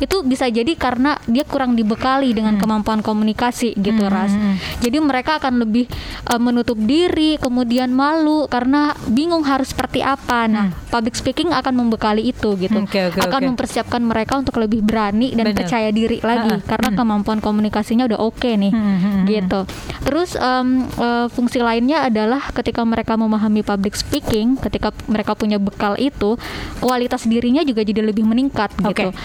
Itu 0.00 0.24
bisa 0.24 0.48
jadi 0.48 0.72
karena 0.74 1.20
dia 1.28 1.44
kurang 1.44 1.76
dibekali 1.76 2.32
dengan 2.32 2.56
kemampuan 2.56 3.04
komunikasi 3.04 3.76
gitu, 3.76 4.08
Ras. 4.08 4.32
Jadi 4.80 4.96
mereka 4.98 5.36
akan 5.36 5.60
lebih 5.60 5.86
uh, 6.26 6.40
menutup 6.40 6.80
diri, 6.80 7.36
kemudian 7.36 7.92
malu 7.92 8.48
karena 8.48 8.96
bingung 9.06 9.44
harus 9.44 9.70
seperti 9.70 10.00
apa. 10.00 10.48
Nah, 10.48 10.72
public 10.90 11.14
speaking 11.14 11.52
akan 11.52 11.76
membekali 11.76 12.32
itu 12.32 12.56
gitu. 12.56 12.80
Oke, 12.80 13.12
oke, 13.12 13.20
akan 13.20 13.40
oke. 13.44 13.48
mempersiapkan 13.54 14.02
mereka 14.02 14.40
untuk 14.40 14.56
lebih 14.58 14.82
berani 14.82 15.36
dan 15.36 15.52
Benar. 15.52 15.58
percaya 15.62 15.88
diri 15.92 16.18
lagi 16.24 16.56
Ha-ha. 16.58 16.66
karena 16.66 16.88
kemampuan 16.96 17.38
komunikasinya 17.38 18.08
udah 18.08 18.18
oke 18.18 18.50
nih. 18.50 18.72
Hmm, 18.72 18.82
hmm, 18.82 18.98
hmm. 18.98 19.24
Gitu. 19.28 19.60
Terus 20.00 20.30
em, 20.34 20.88
eh, 20.96 21.26
fungsi 21.30 21.60
lainnya 21.60 22.08
adalah 22.08 22.50
ketika 22.50 22.82
mereka 22.82 23.14
memahami 23.14 23.62
public 23.62 23.94
speaking, 23.94 24.56
ketika 24.58 24.90
mereka 25.06 25.36
punya 25.36 25.60
bekal 25.60 25.94
itu, 26.00 26.40
kualitas 26.80 27.28
dirinya 27.28 27.62
juga 27.62 27.84
jadi 27.84 28.00
lebih 28.02 28.24
meningkat 28.26 28.74
gitu. 28.80 29.12
Oke. 29.12 29.16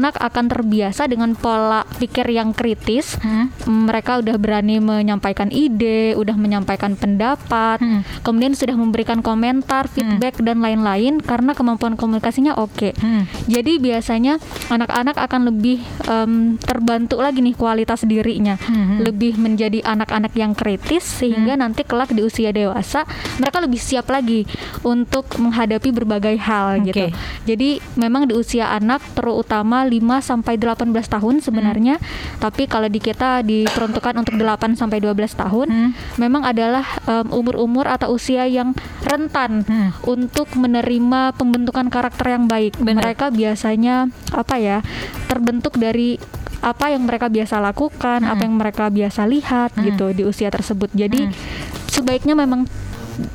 Anak-anak 0.00 0.32
akan 0.32 0.46
terbiasa 0.48 1.04
dengan 1.12 1.36
pola 1.36 1.84
pikir 2.00 2.24
yang 2.32 2.56
kritis. 2.56 3.20
Hmm. 3.20 3.52
Mereka 3.68 4.24
udah 4.24 4.40
berani 4.40 4.80
menyampaikan 4.80 5.52
ide, 5.52 6.16
udah 6.16 6.40
menyampaikan 6.40 6.96
pendapat, 6.96 7.84
Hmm. 7.84 8.00
kemudian 8.24 8.56
sudah 8.56 8.72
memberikan 8.80 9.20
komentar, 9.20 9.92
feedback 9.92 10.40
dan 10.40 10.64
lain-lain 10.64 11.20
karena 11.20 11.52
kemampuan 11.52 12.00
komunikasinya 12.00 12.56
oke. 12.56 12.96
Hmm. 12.96 13.28
Jadi 13.44 13.76
biasanya 13.76 14.40
anak-anak 14.72 15.20
akan 15.20 15.52
lebih 15.52 15.84
em, 16.08 16.56
terbantu 16.56 17.20
lagi 17.20 17.44
nih 17.44 17.52
kualitas 17.52 18.00
dirinya, 18.08 18.56
Hmm. 18.56 19.04
lebih 19.04 19.36
menjadi 19.36 19.84
anak-anak 19.84 20.32
yang 20.32 20.56
kritis 20.56 21.04
sehingga 21.04 21.60
nanti 21.60 21.84
kelak 21.84 22.08
di 22.08 22.24
usia 22.24 22.56
dewasa 22.56 23.04
mereka 23.36 23.60
lebih 23.60 23.76
siap 23.76 24.08
lagi 24.08 24.48
untuk 24.80 25.28
menghadapi 25.36 25.92
berbagai 25.92 26.40
hal 26.40 26.80
Oke. 26.80 26.88
gitu. 26.88 27.04
Jadi 27.44 27.84
memang 28.00 28.24
di 28.24 28.32
usia 28.32 28.72
anak 28.72 29.04
terutama 29.12 29.89
5 29.90 30.22
sampai 30.22 30.54
18 30.54 31.10
tahun 31.10 31.42
sebenarnya, 31.42 31.98
tapi 32.38 32.70
kalau 32.70 32.86
di 32.86 33.02
kita 33.02 33.42
diperuntukkan 33.42 34.14
untuk 34.14 34.38
8 34.38 34.78
sampai 34.78 35.02
12 35.02 35.34
tahun, 35.34 35.66
Hmm. 35.66 35.90
memang 36.16 36.46
adalah 36.46 36.86
umur-umur 37.34 37.90
atau 37.90 38.14
usia 38.14 38.46
yang 38.46 38.72
rentan 39.02 39.66
Hmm. 39.66 39.90
untuk 40.06 40.46
menerima 40.54 41.34
pembentukan 41.34 41.90
karakter 41.90 42.38
yang 42.38 42.46
baik. 42.46 42.78
Benar. 42.78 43.02
Mereka 43.10 43.34
biasanya 43.34 44.06
apa 44.30 44.56
ya 44.56 44.78
terbentuk 45.26 45.74
dari 45.74 46.16
apa 46.60 46.92
yang 46.92 47.08
mereka 47.08 47.32
biasa 47.32 47.56
lakukan, 47.56 48.20
apa 48.20 48.44
yang 48.44 48.54
mereka 48.60 48.92
biasa 48.92 49.24
lihat 49.24 49.72
gitu 49.80 50.12
di 50.12 50.28
usia 50.28 50.52
tersebut. 50.52 50.92
Jadi 50.92 51.32
sebaiknya 51.88 52.36
memang 52.36 52.68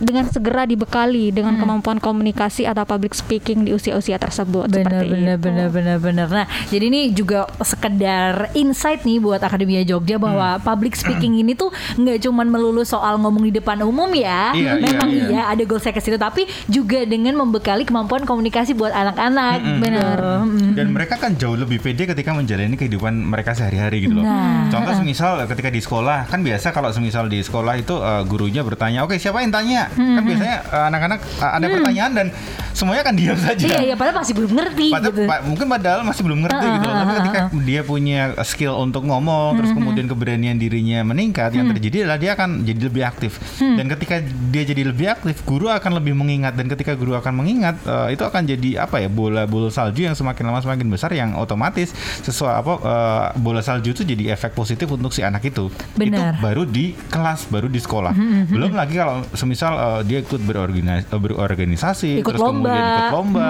dengan 0.02 0.28
segera 0.30 0.68
dibekali 0.68 1.32
dengan 1.32 1.58
kemampuan 1.60 1.98
komunikasi 2.02 2.68
atau 2.68 2.84
public 2.84 3.14
speaking 3.16 3.66
di 3.66 3.72
usia-usia 3.72 4.20
tersebut. 4.20 4.68
Benar, 4.70 4.82
seperti 4.82 5.06
benar, 5.12 5.38
itu. 5.38 5.46
benar, 5.46 5.68
benar, 5.72 5.98
benar. 6.02 6.28
Nah, 6.28 6.48
jadi 6.70 6.86
ini 6.90 7.02
juga 7.14 7.50
sekedar 7.62 8.52
insight 8.58 9.04
nih 9.04 9.20
buat 9.22 9.42
Akademia 9.42 9.82
Jogja 9.86 10.18
bahwa 10.22 10.58
public 10.62 10.98
speaking 10.98 11.40
ini 11.40 11.54
tuh 11.54 11.70
nggak 12.00 12.24
cuman 12.26 12.48
melulu 12.50 12.82
soal 12.86 13.18
ngomong 13.22 13.50
di 13.50 13.54
depan 13.60 13.82
umum 13.86 14.10
ya. 14.14 14.52
Iya, 14.56 14.72
Memang 14.80 15.10
iya, 15.12 15.26
iya, 15.30 15.44
ada 15.52 15.64
goal 15.68 15.82
saya 15.82 15.94
ke 15.94 16.02
situ, 16.02 16.18
tapi 16.18 16.48
juga 16.70 17.04
dengan 17.04 17.38
membekali 17.40 17.84
kemampuan 17.84 18.24
komunikasi 18.24 18.74
buat 18.74 18.92
anak-anak. 18.92 19.60
Benar. 19.82 20.20
Mm. 20.46 20.74
Dan 20.76 20.88
mereka 20.92 21.20
kan 21.20 21.36
jauh 21.36 21.56
lebih 21.56 21.80
pede 21.84 22.08
ketika 22.08 22.32
menjalani 22.32 22.76
kehidupan 22.80 23.14
mereka 23.16 23.56
sehari-hari 23.56 24.08
gitu 24.08 24.20
loh. 24.20 24.26
Nah. 24.26 24.68
Contoh 24.72 24.94
semisal 24.96 25.40
ketika 25.48 25.70
di 25.70 25.82
sekolah 25.84 26.28
kan 26.28 26.42
biasa 26.42 26.72
kalau 26.72 26.90
semisal 26.92 27.28
di 27.28 27.44
sekolah 27.44 27.74
itu 27.80 27.96
uh, 28.00 28.24
gurunya 28.24 28.64
bertanya, 28.64 29.04
oke 29.04 29.16
siapa 29.20 29.44
yang 29.44 29.52
tanya? 29.52 29.75
Kan 29.88 30.24
biasanya 30.24 30.58
uh, 30.68 30.86
anak-anak 30.88 31.20
uh, 31.38 31.52
ada 31.54 31.66
pertanyaan 31.68 32.12
dan 32.14 32.28
semuanya 32.72 33.04
kan 33.04 33.16
diam 33.16 33.38
saja. 33.38 33.66
Iya, 33.66 33.80
iya, 33.82 33.96
padahal 33.96 34.20
masih 34.20 34.34
belum 34.36 34.52
ngerti 34.52 34.88
Padahal, 34.92 35.14
gitu. 35.16 35.24
pa- 35.24 35.44
mungkin 35.44 35.66
padahal 35.66 36.00
masih 36.04 36.22
belum 36.22 36.40
ngerti 36.44 36.60
Ah, 36.62 36.74
gitu 36.76 36.86
loh. 36.86 36.96
Tapi 36.98 37.12
ketika 37.16 37.40
dia 37.64 37.82
punya 37.82 38.20
skill 38.44 38.74
untuk 38.76 39.04
ngomong, 39.04 39.56
terus 39.56 39.72
kemudian 39.72 40.06
keberanian 40.06 40.56
dirinya 40.56 41.00
meningkat, 41.02 41.56
yang 41.56 41.72
terjadi 41.72 42.04
adalah 42.04 42.20
dia 42.20 42.32
akan 42.36 42.50
jadi 42.62 42.80
lebih 42.84 43.04
aktif. 43.06 43.32
Dan 43.58 43.88
ketika 43.88 44.20
dia 44.52 44.64
jadi 44.66 44.84
lebih 44.86 45.08
aktif, 45.10 45.40
guru 45.44 45.72
akan 45.72 45.96
lebih 45.96 46.12
mengingat. 46.14 46.52
Dan 46.54 46.68
ketika 46.68 46.94
guru 46.94 47.16
akan 47.16 47.32
mengingat, 47.32 47.80
eh, 47.82 48.12
itu 48.12 48.28
akan 48.28 48.44
jadi 48.44 48.84
apa 48.84 49.00
ya 49.00 49.08
bola-bola 49.08 49.72
salju 49.72 50.04
yang 50.04 50.14
semakin 50.14 50.44
lama 50.44 50.60
semakin 50.60 50.88
besar, 50.92 51.16
yang 51.16 51.32
otomatis 51.34 51.96
sesuai 52.28 52.54
apa 52.60 52.74
eh, 52.76 53.26
bola 53.40 53.64
salju 53.64 53.96
itu 53.96 54.04
jadi 54.04 54.36
efek 54.36 54.52
positif 54.52 54.92
untuk 54.92 55.16
si 55.16 55.24
anak 55.24 55.48
itu. 55.48 55.72
Benar. 55.96 56.36
Itu 56.36 56.44
baru 56.44 56.68
di 56.68 56.92
kelas, 57.08 57.48
baru 57.48 57.72
di 57.72 57.80
sekolah. 57.80 58.12
Belum 58.52 58.76
lagi 58.76 59.00
kalau 59.00 59.24
semisal 59.32 59.55
eh, 59.64 60.02
dia 60.04 60.20
ikut 60.20 60.42
berorganis- 60.42 61.08
eh, 61.08 61.16
berorganisasi, 61.16 62.12
Ikut 62.20 62.36
terus 62.36 62.44
kemudian 62.44 62.76
lomba. 62.76 62.92
ikut 63.00 63.08
lomba, 63.12 63.50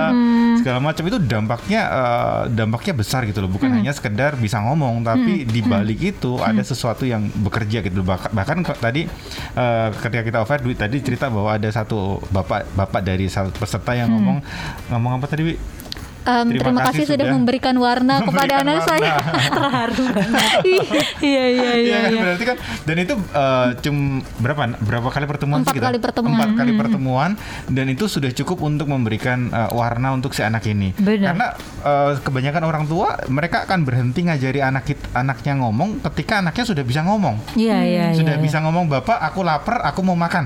segala 0.56 0.80
macam 0.80 1.04
itu 1.06 1.18
dampaknya 1.18 1.82
eh, 1.82 2.42
dampaknya 2.54 2.94
besar 2.94 3.26
gitu 3.26 3.42
loh. 3.42 3.50
Bukan 3.50 3.74
hanya 3.74 3.90
sekedar 3.90 4.38
bisa 4.38 4.62
ngomong 4.62 5.02
tapi 5.02 5.44
di 5.44 5.62
balik 5.62 6.00
itu 6.00 6.38
ada 6.38 6.62
sesuatu 6.62 7.04
yang 7.04 7.26
bekerja 7.34 7.82
gitu 7.82 8.00
loh. 8.00 8.14
Bahkan, 8.14 8.58
tadi 8.78 9.10
eh, 9.52 9.88
ketika 9.96 10.22
kita 10.22 10.38
offer 10.40 10.62
duit 10.62 10.78
tadi 10.78 11.02
cerita 11.02 11.28
bahwa 11.28 11.50
ada 11.50 11.68
satu 11.68 12.22
bapak 12.30 12.70
bapak 12.72 13.02
dari 13.02 13.26
satu 13.26 13.50
peserta 13.52 13.96
yang 13.96 14.12
ngomong 14.12 14.38
ngomong 14.90 15.18
apa 15.18 15.26
tadi 15.26 15.44
Wi? 15.44 15.56
Em, 16.26 16.48
Terima 16.50 16.64
terima, 16.66 16.82
kasih 16.82 17.06
kasih 17.06 17.14
sudah 17.14 17.28
memberikan 17.30 17.76
warna 17.78 18.16
kepada 18.20 18.34
memberikan 18.58 18.66
anak 18.66 18.82
saya. 18.84 19.12
Terharu 19.58 20.04
banget. 20.10 20.50
Iya, 21.22 21.44
iya, 21.46 21.46
iya. 21.48 21.72
Iya 21.76 21.98
kan 21.98 22.12
iya. 22.12 22.22
berarti 22.22 22.44
kan 22.46 22.58
dan 22.84 22.96
itu 22.98 23.14
eh, 23.16 23.68
cum 23.80 23.96
berapa 24.38 24.62
berapa 24.80 25.08
kali 25.08 25.26
pertemuan 25.26 25.62
Empat 25.62 25.70
sih 25.70 25.78
kita? 25.78 25.86
kali 25.86 25.98
pertemuan. 26.00 26.34
Empat 26.36 26.52
kali 26.56 26.72
Hmm. 26.72 26.82
pertemuan 26.82 27.32
dan 27.70 27.86
itu 27.88 28.06
sudah 28.06 28.32
cukup 28.32 28.58
untuk 28.62 28.90
memberikan 28.90 29.48
eh, 29.48 29.70
warna 29.72 30.12
untuk 30.12 30.34
si 30.34 30.42
anak 30.42 30.66
ini. 30.66 30.98
Benar. 30.98 31.30
Karena 31.32 31.48
eh, 31.86 32.12
kebanyakan 32.20 32.64
orang 32.66 32.84
tua 32.86 33.22
mereka 33.30 33.64
akan 33.64 33.86
berhenti 33.86 34.26
ngajari 34.26 34.60
anak 34.60 34.86
anaknya 35.14 35.54
ngomong 35.58 36.02
ketika 36.04 36.42
anaknya 36.42 36.66
sudah 36.66 36.82
bisa 36.82 37.02
ngomong. 37.02 37.38
Iya, 37.54 37.78
iya, 37.86 38.06
sudah 38.12 38.34
iya. 38.34 38.42
Hmm, 38.42 38.46
bisa 38.46 38.58
ngomong 38.60 38.86
bapak 38.90 39.22
aku 39.22 39.46
lapar 39.46 39.86
aku 39.86 40.02
mau 40.02 40.18
makan. 40.18 40.44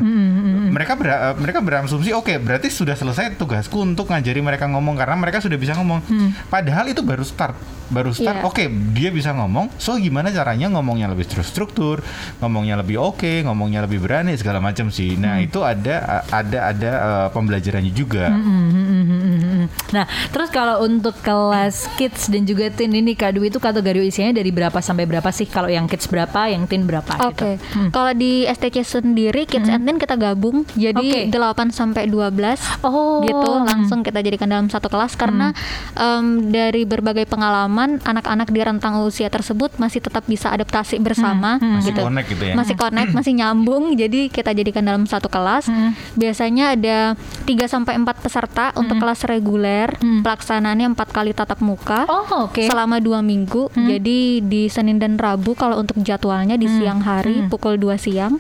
Mereka 0.70 0.92
ber- 0.96 1.08
eh, 1.10 1.36
mereka 1.39 1.60
berasumsi 1.63 2.12
oke 2.12 2.36
berarti 2.38 2.68
sudah 2.68 2.94
selesai 2.94 3.39
tugasku 3.39 3.80
untuk 3.80 4.12
ngajari 4.12 4.39
mereka 4.39 4.68
ngomong 4.68 5.00
karena 5.00 5.15
mereka 5.15 5.39
sudah 5.39 5.56
bisa 5.56 5.68
ngomong. 5.77 6.01
Hmm. 6.08 6.29
Padahal 6.47 6.89
itu 6.89 7.03
baru 7.05 7.21
start 7.21 7.79
baru 7.89 8.12
start 8.12 8.38
Iya. 8.39 8.45
oke 8.45 8.63
dia 8.93 9.10
bisa 9.10 9.32
ngomong 9.32 9.73
so 9.75 9.95
gimana 9.95 10.30
caranya 10.30 10.69
ngomongnya 10.69 11.08
lebih 11.08 11.25
terstruktur 11.25 11.99
ngomongnya 12.38 12.78
lebih 12.78 12.97
oke 12.97 13.41
ngomongnya 13.41 13.84
lebih 13.84 13.99
berani 13.99 14.34
segala 14.34 14.58
macam 14.58 14.88
sih 14.88 15.13
nah 15.13 15.38
itu 15.38 15.60
ada 15.60 16.25
ada 16.28 16.60
ada 16.67 16.91
eh, 16.91 17.28
pembelajarannya 17.30 17.91
juga 17.91 18.30
Hmm, 18.30 18.41
hmm, 18.41 18.69
hmm, 18.69 19.04
hmm, 19.04 19.39
hmm. 19.39 19.65
Nah, 19.89 20.04
terus 20.30 20.49
kalau 20.49 20.82
untuk 20.82 21.17
kelas 21.19 21.89
kids 21.95 22.28
dan 22.28 22.43
juga 22.43 22.69
teen 22.69 22.91
ini 22.91 23.13
Kak 23.13 23.34
Dwi 23.34 23.49
itu 23.49 23.58
kategori 23.58 24.02
usianya 24.04 24.36
dari 24.36 24.49
berapa 24.49 24.75
sampai 24.78 25.06
berapa 25.06 25.30
sih? 25.30 25.45
Kalau 25.45 25.65
yang 25.65 25.86
kids 25.86 26.06
berapa, 26.06 26.45
yang 26.45 26.65
teen 26.65 26.86
berapa 26.86 27.10
Oke. 27.23 27.58
gitu? 27.58 27.89
Kalau 27.89 28.12
di 28.12 28.45
STC 28.45 28.75
sendiri 28.84 29.45
Kids 29.45 29.65
and 29.67 29.84
Teen 29.84 29.97
kita 29.97 30.13
gabung 30.13 30.62
jadi 30.73 31.25
Oke. 31.25 31.32
8 31.32 31.71
sampai 31.71 32.06
12 32.06 32.60
Oh. 32.82 33.21
gitu 33.21 33.49
langsung 33.63 33.99
kita 33.99 34.19
jadikan 34.19 34.47
dalam 34.47 34.67
satu 34.67 34.88
kelas 34.88 35.15
karena 35.15 35.56
em, 35.93 36.49
dari 36.49 36.84
berbagai 36.84 37.25
pengalaman 37.25 37.79
anak-anak 37.86 38.50
di 38.50 38.60
rentang 38.60 39.00
usia 39.02 39.28
tersebut 39.28 39.78
masih 39.78 40.00
tetap 40.00 40.26
bisa 40.26 40.50
adaptasi 40.50 40.98
bersama 40.98 41.56
Masih 41.60 41.92
gitu. 41.92 42.02
connect 42.02 42.28
gitu 42.28 42.44
ya. 42.44 42.54
Masih 42.54 42.76
connect, 42.76 43.12
masih 43.12 43.34
nyambung 43.34 43.94
jadi 43.94 44.28
kita 44.28 44.52
jadikan 44.52 44.84
dalam 44.84 45.04
satu 45.04 45.28
kelas. 45.28 45.70
Biasanya 46.13 46.74
ada 46.74 46.98
3 47.46 47.56
sampai 47.65 47.96
4 47.96 48.06
peserta 48.20 48.65
untuk 48.74 48.98
kelas 48.98 49.24
reguler. 49.24 49.94
Pelaksanaannya 50.00 50.89
empat 50.89 51.10
kali 51.10 51.32
tatap 51.32 51.60
muka 51.60 52.04
Oh, 52.06 52.48
oke. 52.48 52.65
selama 52.65 52.98
dua 52.98 53.22
minggu. 53.22 53.70
Jadi 53.72 54.42
di 54.42 54.65
Senin 54.68 54.98
dan 54.98 55.15
Rabu 55.15 55.54
kalau 55.54 55.78
untuk 55.78 56.00
jadwalnya 56.00 56.56
di 56.56 56.65
siang 56.65 57.00
hari 57.00 57.46
pukul 57.46 57.78
2 57.78 57.96
siang. 57.96 58.34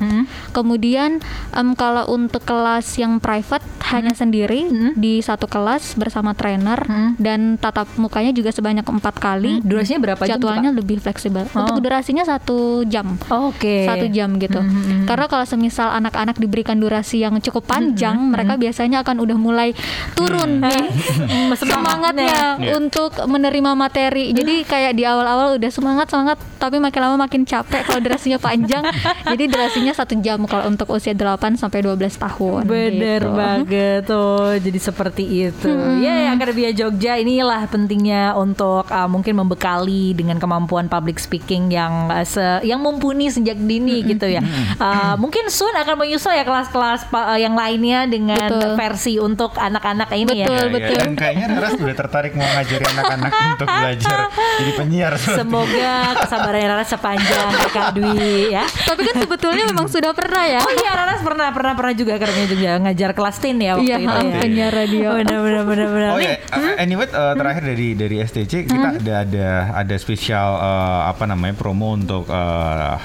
Kemudian 0.49 1.21
em, 1.53 1.69
kalau 1.73 2.09
untuk 2.09 2.41
kelas 2.41 2.97
yang 2.97 3.19
private 3.19 3.61
hanya 3.89 4.11
sendiri 4.11 4.65
di 4.95 5.19
satu 5.19 5.45
kelas 5.45 5.93
bersama 5.93 6.33
trainer 6.33 6.81
dan 7.17 7.55
tatap 7.55 7.85
mukanya 7.95 8.31
juga 8.31 8.49
sebanyak 8.49 8.83
empat 8.83 9.15
kali. 9.15 9.28
Durasinya 9.61 9.99
berapa 10.01 10.23
jam? 10.25 10.37
tuh, 10.37 10.49
Jadwalnya 10.49 10.71
lebih 10.73 10.97
fleksibel. 10.97 11.45
Oh. 11.51 11.61
Untuk 11.61 11.83
durasinya 11.83 12.23
satu 12.23 12.81
jam. 12.85 13.19
Oh, 13.29 13.51
Oke. 13.51 13.85
Satu 13.85 14.09
jam 14.09 14.37
gitu. 14.37 14.57
Karena 15.05 15.25
kalau 15.25 15.45
semisal 15.45 15.91
anak-anak 15.91 16.37
diberikan 16.37 16.77
durasi 16.77 17.21
yang 17.21 17.37
cukup 17.39 17.65
panjang, 17.65 18.15
mereka 18.31 18.55
biasanya 18.55 19.01
akan 19.01 19.19
udah 19.19 19.37
mulai 19.37 19.69
turun 20.13 20.61
nih 20.61 20.87
Hmm, 21.29 21.51
semangatnya 21.53 22.57
Iya. 22.57 22.77
untuk 22.77 23.13
menerima 23.19 23.73
materi. 23.73 24.31
Jadi 24.31 24.63
kayak 24.63 24.93
di 24.93 25.03
awal-awal 25.03 25.57
udah 25.57 25.69
semangat 25.69 26.07
semangat, 26.07 26.37
tapi 26.57 26.77
makin 26.77 26.99
lama 27.01 27.17
makin 27.19 27.43
capek 27.43 27.83
kalau 27.83 27.99
durasinya 27.99 28.39
panjang. 28.47 28.83
Jadi 29.25 29.43
durasinya 29.45 29.93
satu 29.93 30.17
jam 30.19 30.41
kalau 30.45 30.67
untuk 30.67 30.89
usia 30.89 31.11
8 31.11 31.55
sampai 31.55 31.79
12 31.81 31.97
tahun. 32.17 32.61
Bener 32.65 33.21
gitu. 33.21 33.33
banget 33.33 34.01
tuh 34.05 34.55
jadi 34.57 34.79
seperti 34.79 35.23
itu 35.47 35.69
ya 35.99 36.31
Akademia 36.31 36.71
Jogja 36.71 37.15
inilah 37.15 37.67
pentingnya 37.67 38.33
untuk 38.33 38.87
uh, 38.87 39.09
mungkin 39.19 39.35
membekali 39.35 40.11
dengan 40.13 40.37
kemampuan 40.37 40.87
public 40.87 41.17
speaking 41.17 41.67
yang 41.69 42.07
uh, 42.07 42.23
se- 42.23 42.37
yang 42.61 42.79
mumpuni 42.79 43.27
sejak 43.27 43.59
dini 43.59 43.99
gitu 44.05 44.25
ya 44.25 44.39
Uh, 44.79 45.15
mungkin 45.15 45.43
soon 45.49 45.73
akan 45.73 45.97
menyusul 45.97 46.31
ya 46.31 46.41
kelas-kelas 46.41 47.11
uh, 47.11 47.35
yang 47.35 47.51
lainnya 47.51 48.05
dengan 48.05 48.47
Betul. 48.47 48.73
versi 48.75 49.13
untuk 49.17 49.51
anak-anak 49.53 50.07
ini 50.13 50.25
Betul, 50.25 50.39
ya 50.39 50.47
Ya, 50.49 50.63
betul. 50.69 50.95
ya. 50.95 51.01
Dan 51.01 51.13
kayaknya 51.13 51.45
Rara 51.49 51.69
sudah 51.69 51.95
tertarik 51.97 52.31
mau 52.31 52.47
ngajari 52.47 52.85
anak-anak 52.87 53.31
untuk 53.51 53.67
belajar 53.67 54.17
jadi 54.55 54.71
penyiar. 54.73 55.13
semoga 55.39 55.91
kesabaran 56.17 56.63
Rara 56.65 56.85
sepanjang 56.85 57.49
Kak 57.69 57.87
Dwi 57.91 58.49
ya 58.49 58.63
Tapi 58.63 59.01
kan 59.03 59.15
sebetulnya 59.19 59.63
memang 59.65 59.87
sudah 59.87 60.11
pernah 60.13 60.43
ya. 60.45 60.61
Oh 60.61 60.73
iya 60.73 60.91
Raras 60.93 61.19
pernah 61.19 61.47
pernah 61.49 61.73
pernah 61.73 61.93
juga 61.93 62.11
Akademia 62.15 62.45
Jogja 62.45 62.71
ngajar 62.79 63.09
kelas 63.11 63.35
teen 63.37 63.57
ya 63.57 63.75
waktu 63.75 63.83
Iya, 63.85 63.97
itu 63.99 64.07
ya. 64.21 64.39
penyiar 64.39 64.71
radio. 64.73 65.07
Benar 65.17 65.39
benar 65.41 65.63
benar 65.65 65.87
benar. 65.89 66.09
Oh 66.09 66.19
Nih, 66.19 66.29
ya, 66.29 66.37
uh, 66.51 66.75
anyway 66.77 67.07
uh, 67.09 67.33
terakhir 67.33 67.63
dari 67.65 67.87
dari 67.93 68.15
STC 68.21 68.53
kita 68.65 68.89
ada 68.99 69.23
ada 69.23 69.47
ada 69.79 69.95
spesial 69.95 70.59
uh, 70.59 71.07
apa 71.07 71.23
namanya 71.23 71.55
promo 71.55 71.95
untuk 71.95 72.27
uh, 72.27 72.99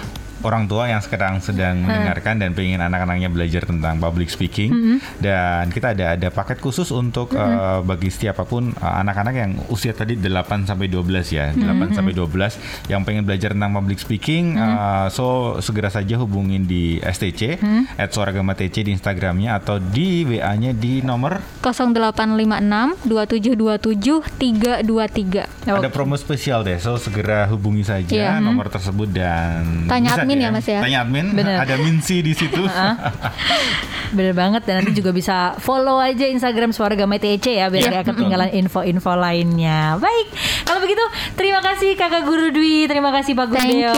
orang 0.45 0.65
tua 0.65 0.87
yang 0.87 1.01
sekarang 1.01 1.41
sedang 1.41 1.81
mendengarkan 1.81 2.39
dan 2.39 2.53
pengen 2.53 2.81
anak-anaknya 2.81 3.29
belajar 3.29 3.65
tentang 3.65 3.99
public 3.99 4.29
speaking. 4.29 5.01
Dan 5.19 5.73
kita 5.73 5.97
ada 5.97 6.15
ada 6.15 6.29
paket 6.29 6.61
khusus 6.61 6.89
untuk 6.91 7.33
uh, 7.35 7.81
bagi 7.81 8.09
siapa 8.09 8.45
pun 8.45 8.71
uh, 8.77 8.95
anak-anak 9.01 9.35
yang 9.35 9.51
usia 9.69 9.91
tadi 9.91 10.15
8 10.15 10.69
sampai 10.69 10.87
12 10.87 11.01
ya. 11.33 11.51
8 11.51 11.97
sampai 11.97 12.13
12 12.13 12.93
yang 12.93 13.03
pengen 13.03 13.25
belajar 13.25 13.57
tentang 13.57 13.73
public 13.73 13.99
speaking 13.99 14.55
uh, 14.55 15.09
so 15.09 15.57
segera 15.59 15.89
saja 15.89 16.21
hubungin 16.21 16.65
di 16.65 17.01
STC 17.01 17.59
at 17.97 18.13
Suaragama 18.13 18.53
TC 18.53 18.85
di 18.85 18.91
Instagramnya 18.93 19.57
atau 19.57 19.81
di 19.81 20.23
WA-nya 20.23 20.71
di 20.71 21.01
nomor 21.01 21.41
0856 21.65 23.09
2727 23.09 24.21
323. 24.37 25.71
Ada 25.71 25.89
promo 25.89 26.15
spesial 26.15 26.61
deh, 26.63 26.77
so 26.77 26.97
segera 26.97 27.49
hubungi 27.49 27.83
saja 27.83 28.13
Iya. 28.15 28.33
nomor 28.39 28.69
tersebut 28.69 29.09
dan 29.11 29.89
Tanya 29.89 30.15
bisa 30.15 30.23
admin 30.35 30.47
ya, 30.47 30.51
Mas 30.51 30.67
ya? 30.67 30.81
Tanya 30.83 30.99
admin, 31.07 31.27
Bener. 31.33 31.57
ada 31.63 31.75
Minsi 31.79 32.17
di 32.21 32.33
situ. 32.35 32.63
Bener 34.17 34.31
banget 34.31 34.63
dan 34.63 34.83
nanti 34.83 34.95
juga 34.95 35.11
bisa 35.11 35.59
follow 35.59 35.99
aja 35.99 36.29
Instagram 36.31 36.71
Suara 36.71 36.95
Gamai 36.95 37.19
TC 37.19 37.59
ya 37.59 37.67
biar 37.67 37.91
Iya, 37.91 38.03
gak 38.03 38.15
ketinggalan 38.15 38.51
info-info 38.55 39.19
lainnya. 39.19 39.99
Baik, 39.99 40.27
kalau 40.63 40.79
begitu 40.79 41.03
terima 41.35 41.59
kasih 41.59 41.99
Kakak 41.99 42.23
Guru 42.23 42.55
Dwi, 42.55 42.87
terima 42.87 43.11
kasih 43.11 43.35
Pak 43.35 43.51
you. 43.75 43.91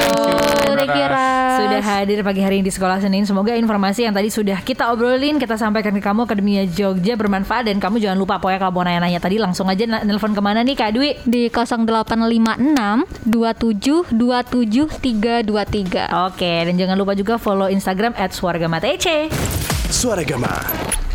Thank 0.77 0.97
you, 0.97 1.07
Ras. 1.09 1.61
Sudah 1.61 1.83
hadir 1.85 2.25
pagi 2.25 2.41
hari 2.41 2.61
ini 2.61 2.69
di 2.69 2.73
Sekolah 2.73 2.97
Senin. 3.01 3.29
Semoga 3.29 3.53
informasi 3.53 4.09
yang 4.09 4.15
tadi 4.17 4.33
sudah 4.33 4.61
kita 4.65 4.89
obrolin, 4.89 5.37
kita 5.37 5.61
sampaikan 5.61 5.93
ke 5.93 6.01
kamu 6.01 6.25
Akademia 6.25 6.65
Jogja 6.65 7.15
bermanfaat 7.17 7.69
dan 7.69 7.77
kamu 7.77 8.01
jangan 8.01 8.19
lupa 8.19 8.41
pokoknya 8.41 8.61
kalau 8.65 8.73
mau 8.73 8.85
nanya-nanya 8.89 9.21
tadi 9.21 9.37
langsung 9.37 9.69
aja 9.69 9.85
nelpon 9.85 10.33
ke 10.33 10.41
mana 10.41 10.65
nih 10.65 10.77
Kak 10.77 10.91
Dwi? 10.97 11.11
Di 11.29 11.53
0856 11.53 13.29
27 13.29 14.17
27 14.17 14.89
323. 15.01 16.09
Oke, 16.27 16.67
dan 16.67 16.75
jangan 16.75 16.99
lupa 16.99 17.15
juga 17.15 17.39
follow 17.39 17.71
Instagram 17.71 18.19
@suaragamatece. 18.19 19.31
Suara 19.87 20.27
Gama 20.27 21.06